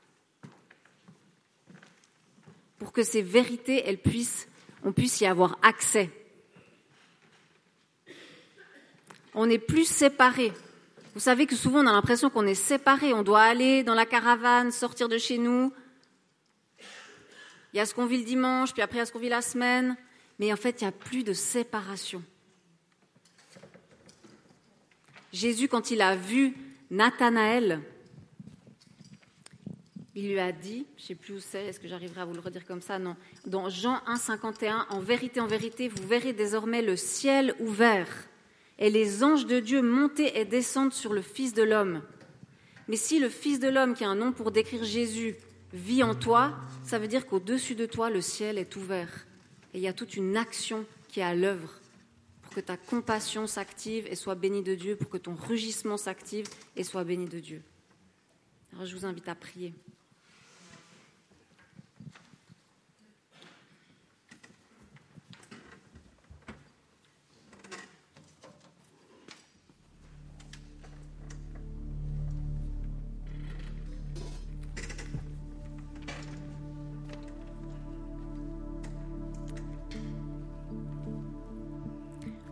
pour 2.78 2.92
que 2.92 3.02
ces 3.02 3.22
vérités, 3.22 3.96
puissent, 3.96 4.48
on 4.84 4.92
puisse 4.92 5.20
y 5.20 5.26
avoir 5.26 5.58
accès. 5.62 6.10
On 9.34 9.46
n'est 9.46 9.58
plus 9.58 9.84
séparés 9.84 10.52
Vous 11.18 11.24
savez 11.24 11.46
que 11.46 11.56
souvent 11.56 11.80
on 11.82 11.86
a 11.88 11.92
l'impression 11.92 12.30
qu'on 12.30 12.46
est 12.46 12.54
séparés, 12.54 13.12
on 13.12 13.24
doit 13.24 13.42
aller 13.42 13.82
dans 13.82 13.96
la 13.96 14.06
caravane, 14.06 14.70
sortir 14.70 15.08
de 15.08 15.18
chez 15.18 15.36
nous. 15.36 15.72
Il 17.72 17.78
y 17.78 17.80
a 17.80 17.86
ce 17.86 17.92
qu'on 17.92 18.06
vit 18.06 18.18
le 18.18 18.24
dimanche, 18.24 18.72
puis 18.72 18.82
après 18.82 18.98
il 18.98 19.00
y 19.00 19.02
a 19.02 19.06
ce 19.06 19.10
qu'on 19.10 19.18
vit 19.18 19.28
la 19.28 19.42
semaine, 19.42 19.96
mais 20.38 20.52
en 20.52 20.56
fait 20.56 20.80
il 20.80 20.84
n'y 20.84 20.88
a 20.88 20.92
plus 20.92 21.24
de 21.24 21.32
séparation. 21.32 22.22
Jésus, 25.32 25.66
quand 25.66 25.90
il 25.90 26.02
a 26.02 26.14
vu 26.14 26.54
Nathanaël, 26.88 27.80
il 30.14 30.28
lui 30.28 30.38
a 30.38 30.52
dit, 30.52 30.86
je 30.98 31.02
ne 31.02 31.06
sais 31.08 31.14
plus 31.16 31.34
où 31.34 31.40
c'est, 31.40 31.66
est-ce 31.66 31.80
que 31.80 31.88
j'arriverai 31.88 32.20
à 32.20 32.26
vous 32.26 32.34
le 32.34 32.40
redire 32.40 32.64
comme 32.64 32.80
ça? 32.80 33.00
Non. 33.00 33.16
Dans 33.44 33.68
Jean 33.68 34.00
1, 34.06 34.14
51, 34.14 34.86
en 34.88 35.00
vérité, 35.00 35.40
en 35.40 35.48
vérité, 35.48 35.88
vous 35.88 36.06
verrez 36.06 36.32
désormais 36.32 36.80
le 36.80 36.94
ciel 36.94 37.56
ouvert 37.58 38.06
et 38.78 38.90
les 38.90 39.24
anges 39.24 39.46
de 39.46 39.60
Dieu 39.60 39.82
monter 39.82 40.38
et 40.38 40.44
descendre 40.44 40.92
sur 40.92 41.12
le 41.12 41.22
Fils 41.22 41.52
de 41.52 41.62
l'homme. 41.62 42.02
Mais 42.86 42.96
si 42.96 43.18
le 43.18 43.28
Fils 43.28 43.60
de 43.60 43.68
l'homme, 43.68 43.94
qui 43.94 44.04
a 44.04 44.08
un 44.08 44.14
nom 44.14 44.32
pour 44.32 44.50
décrire 44.50 44.84
Jésus, 44.84 45.36
vit 45.72 46.02
en 46.02 46.14
toi, 46.14 46.56
ça 46.84 46.98
veut 46.98 47.08
dire 47.08 47.26
qu'au-dessus 47.26 47.74
de 47.74 47.86
toi, 47.86 48.08
le 48.10 48.20
ciel 48.20 48.56
est 48.56 48.76
ouvert. 48.76 49.26
Et 49.74 49.78
il 49.78 49.82
y 49.82 49.88
a 49.88 49.92
toute 49.92 50.16
une 50.16 50.36
action 50.36 50.86
qui 51.08 51.20
est 51.20 51.24
à 51.24 51.34
l'œuvre 51.34 51.74
pour 52.42 52.54
que 52.54 52.60
ta 52.60 52.76
compassion 52.76 53.46
s'active 53.46 54.06
et 54.06 54.16
soit 54.16 54.34
bénie 54.34 54.62
de 54.62 54.74
Dieu, 54.74 54.96
pour 54.96 55.10
que 55.10 55.18
ton 55.18 55.34
rugissement 55.34 55.96
s'active 55.96 56.46
et 56.76 56.84
soit 56.84 57.04
béni 57.04 57.26
de 57.26 57.40
Dieu. 57.40 57.62
Alors 58.72 58.86
je 58.86 58.96
vous 58.96 59.04
invite 59.04 59.28
à 59.28 59.34
prier. 59.34 59.74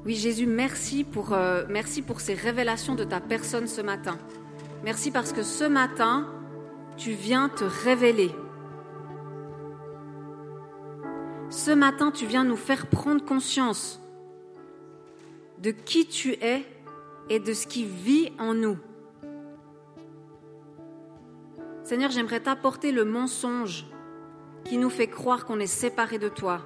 Oui, 0.06 0.14
Jésus, 0.14 0.46
merci 0.46 1.02
pour, 1.02 1.32
euh, 1.32 1.64
merci 1.68 2.00
pour 2.00 2.20
ces 2.20 2.34
révélations 2.34 2.94
de 2.94 3.02
ta 3.02 3.18
personne 3.18 3.66
ce 3.66 3.80
matin. 3.80 4.16
Merci 4.84 5.10
parce 5.10 5.32
que 5.32 5.42
ce 5.42 5.64
matin, 5.64 6.28
tu 6.96 7.10
viens 7.10 7.48
te 7.48 7.64
révéler. 7.64 8.30
Ce 11.50 11.72
matin, 11.72 12.12
tu 12.12 12.24
viens 12.24 12.44
nous 12.44 12.54
faire 12.54 12.86
prendre 12.86 13.24
conscience 13.24 14.00
de 15.58 15.72
qui 15.72 16.06
tu 16.06 16.34
es 16.34 16.64
et 17.28 17.40
de 17.40 17.52
ce 17.52 17.66
qui 17.66 17.84
vit 17.84 18.30
en 18.38 18.54
nous. 18.54 18.78
Seigneur, 21.82 22.12
j'aimerais 22.12 22.38
t'apporter 22.38 22.92
le 22.92 23.04
mensonge 23.04 23.86
qui 24.62 24.78
nous 24.78 24.90
fait 24.90 25.08
croire 25.08 25.46
qu'on 25.46 25.58
est 25.58 25.66
séparé 25.66 26.20
de 26.20 26.28
toi, 26.28 26.60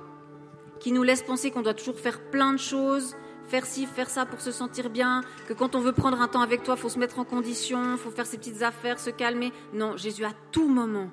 qui 0.79 0.92
nous 0.92 1.03
laisse 1.03 1.22
penser 1.22 1.50
qu'on 1.50 1.62
doit 1.62 1.72
toujours 1.72 1.98
faire 1.98 2.20
plein 2.29 2.53
de 2.53 2.59
choses, 2.59 3.16
faire 3.51 3.67
ci, 3.67 3.87
faire 3.87 4.09
ça 4.09 4.27
pour 4.27 4.41
se 4.41 4.53
sentir 4.53 4.91
bien, 4.91 5.23
que 5.49 5.53
quand 5.53 5.75
on 5.75 5.81
veut 5.81 5.93
prendre 5.93 6.21
un 6.21 6.29
temps 6.29 6.41
avec 6.41 6.63
toi, 6.63 6.77
faut 6.77 6.89
se 6.89 7.01
mettre 7.01 7.19
en 7.19 7.25
condition, 7.25 7.97
faut 7.97 8.13
faire 8.13 8.27
ses 8.27 8.39
petites 8.39 8.63
affaires, 8.63 9.01
se 9.01 9.11
calmer. 9.11 9.53
Non, 9.75 9.97
Jésus, 9.97 10.25
à 10.25 10.33
tout 10.53 10.69
moment, 10.69 11.11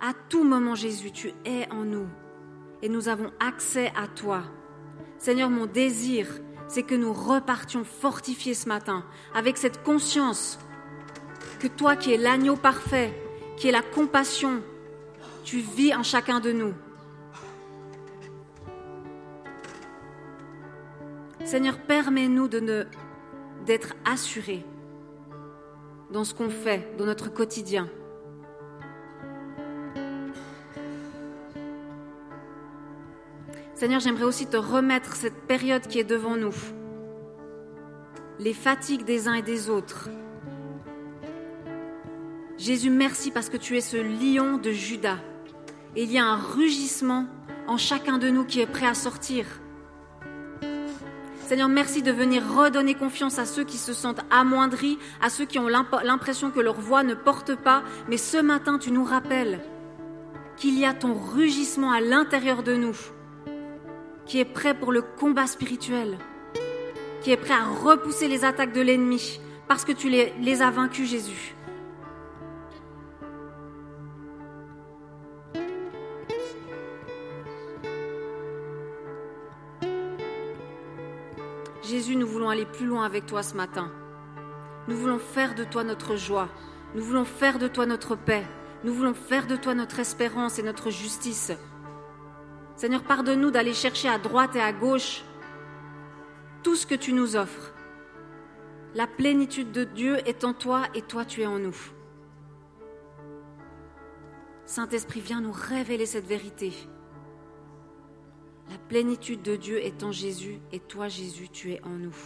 à 0.00 0.12
tout 0.28 0.44
moment, 0.44 0.76
Jésus, 0.76 1.10
tu 1.10 1.32
es 1.44 1.68
en 1.72 1.84
nous. 1.84 2.06
Et 2.82 2.88
nous 2.88 3.08
avons 3.08 3.32
accès 3.40 3.92
à 3.96 4.06
toi. 4.06 4.44
Seigneur, 5.18 5.50
mon 5.50 5.66
désir, 5.66 6.28
c'est 6.68 6.84
que 6.84 6.94
nous 6.94 7.12
repartions 7.12 7.84
fortifiés 7.84 8.54
ce 8.54 8.68
matin, 8.68 9.04
avec 9.34 9.56
cette 9.56 9.82
conscience 9.82 10.58
que 11.58 11.66
toi 11.66 11.96
qui 11.96 12.12
es 12.12 12.16
l'agneau 12.16 12.56
parfait, 12.56 13.12
qui 13.56 13.68
est 13.68 13.72
la 13.72 13.82
compassion, 13.82 14.62
tu 15.44 15.58
vis 15.58 15.94
en 15.94 16.04
chacun 16.04 16.38
de 16.38 16.52
nous. 16.52 16.74
Seigneur, 21.44 21.78
permets-nous 21.78 22.48
d'être 22.48 23.94
assurés 24.04 24.64
dans 26.10 26.24
ce 26.24 26.34
qu'on 26.34 26.50
fait, 26.50 26.94
dans 26.98 27.04
notre 27.04 27.32
quotidien. 27.32 27.88
Seigneur, 33.74 34.00
j'aimerais 34.00 34.24
aussi 34.24 34.46
te 34.46 34.56
remettre 34.56 35.16
cette 35.16 35.46
période 35.46 35.86
qui 35.88 35.98
est 35.98 36.04
devant 36.04 36.36
nous, 36.36 36.54
les 38.38 38.54
fatigues 38.54 39.04
des 39.04 39.26
uns 39.26 39.34
et 39.34 39.42
des 39.42 39.68
autres. 39.68 40.08
Jésus, 42.56 42.90
merci 42.90 43.32
parce 43.32 43.48
que 43.48 43.56
tu 43.56 43.76
es 43.76 43.80
ce 43.80 43.96
lion 43.96 44.56
de 44.58 44.70
Judas. 44.70 45.18
Et 45.96 46.04
il 46.04 46.12
y 46.12 46.18
a 46.18 46.24
un 46.24 46.36
rugissement 46.36 47.26
en 47.66 47.76
chacun 47.76 48.18
de 48.18 48.30
nous 48.30 48.44
qui 48.44 48.60
est 48.60 48.66
prêt 48.66 48.86
à 48.86 48.94
sortir. 48.94 49.61
Seigneur, 51.46 51.68
merci 51.68 52.02
de 52.02 52.12
venir 52.12 52.42
redonner 52.56 52.94
confiance 52.94 53.38
à 53.38 53.44
ceux 53.44 53.64
qui 53.64 53.76
se 53.76 53.92
sentent 53.92 54.20
amoindris, 54.30 54.98
à 55.20 55.28
ceux 55.28 55.44
qui 55.44 55.58
ont 55.58 55.68
l'impression 55.68 56.50
que 56.50 56.60
leur 56.60 56.80
voix 56.80 57.02
ne 57.02 57.14
porte 57.14 57.54
pas. 57.56 57.82
Mais 58.08 58.16
ce 58.16 58.38
matin, 58.38 58.78
tu 58.78 58.90
nous 58.90 59.04
rappelles 59.04 59.60
qu'il 60.56 60.78
y 60.78 60.84
a 60.84 60.94
ton 60.94 61.14
rugissement 61.14 61.90
à 61.90 62.00
l'intérieur 62.00 62.62
de 62.62 62.74
nous, 62.74 62.96
qui 64.24 64.38
est 64.38 64.44
prêt 64.44 64.74
pour 64.74 64.92
le 64.92 65.02
combat 65.02 65.46
spirituel, 65.46 66.16
qui 67.22 67.32
est 67.32 67.36
prêt 67.36 67.54
à 67.54 67.64
repousser 67.64 68.28
les 68.28 68.44
attaques 68.44 68.72
de 68.72 68.80
l'ennemi, 68.80 69.40
parce 69.68 69.84
que 69.84 69.92
tu 69.92 70.08
les, 70.08 70.32
les 70.40 70.62
as 70.62 70.70
vaincus, 70.70 71.10
Jésus. 71.10 71.54
Jésus, 82.02 82.16
nous 82.16 82.26
voulons 82.26 82.50
aller 82.50 82.66
plus 82.66 82.86
loin 82.86 83.04
avec 83.04 83.26
toi 83.26 83.44
ce 83.44 83.54
matin. 83.54 83.88
Nous 84.88 84.96
voulons 84.96 85.20
faire 85.20 85.54
de 85.54 85.62
toi 85.62 85.84
notre 85.84 86.16
joie. 86.16 86.48
Nous 86.96 87.04
voulons 87.04 87.24
faire 87.24 87.60
de 87.60 87.68
toi 87.68 87.86
notre 87.86 88.16
paix. 88.16 88.44
Nous 88.82 88.92
voulons 88.92 89.14
faire 89.14 89.46
de 89.46 89.54
toi 89.54 89.72
notre 89.76 90.00
espérance 90.00 90.58
et 90.58 90.64
notre 90.64 90.90
justice. 90.90 91.52
Seigneur, 92.74 93.04
pardonne-nous 93.04 93.52
d'aller 93.52 93.72
chercher 93.72 94.08
à 94.08 94.18
droite 94.18 94.56
et 94.56 94.60
à 94.60 94.72
gauche 94.72 95.22
tout 96.64 96.74
ce 96.74 96.88
que 96.88 96.96
tu 96.96 97.12
nous 97.12 97.36
offres. 97.36 97.72
La 98.96 99.06
plénitude 99.06 99.70
de 99.70 99.84
Dieu 99.84 100.18
est 100.26 100.42
en 100.42 100.54
toi 100.54 100.82
et 100.96 101.02
toi 101.02 101.24
tu 101.24 101.42
es 101.42 101.46
en 101.46 101.60
nous. 101.60 101.76
Saint-Esprit, 104.66 105.20
viens 105.20 105.40
nous 105.40 105.52
révéler 105.52 106.06
cette 106.06 106.26
vérité. 106.26 106.72
La 108.72 108.78
plénitude 108.78 109.42
de 109.42 109.54
Dieu 109.54 109.84
est 109.84 110.02
en 110.02 110.12
Jésus 110.12 110.58
et 110.72 110.80
toi 110.80 111.06
Jésus, 111.08 111.50
tu 111.50 111.72
es 111.72 111.82
en 111.84 111.90
nous. 111.90 112.16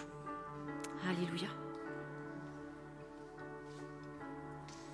Alléluia. 1.04 1.48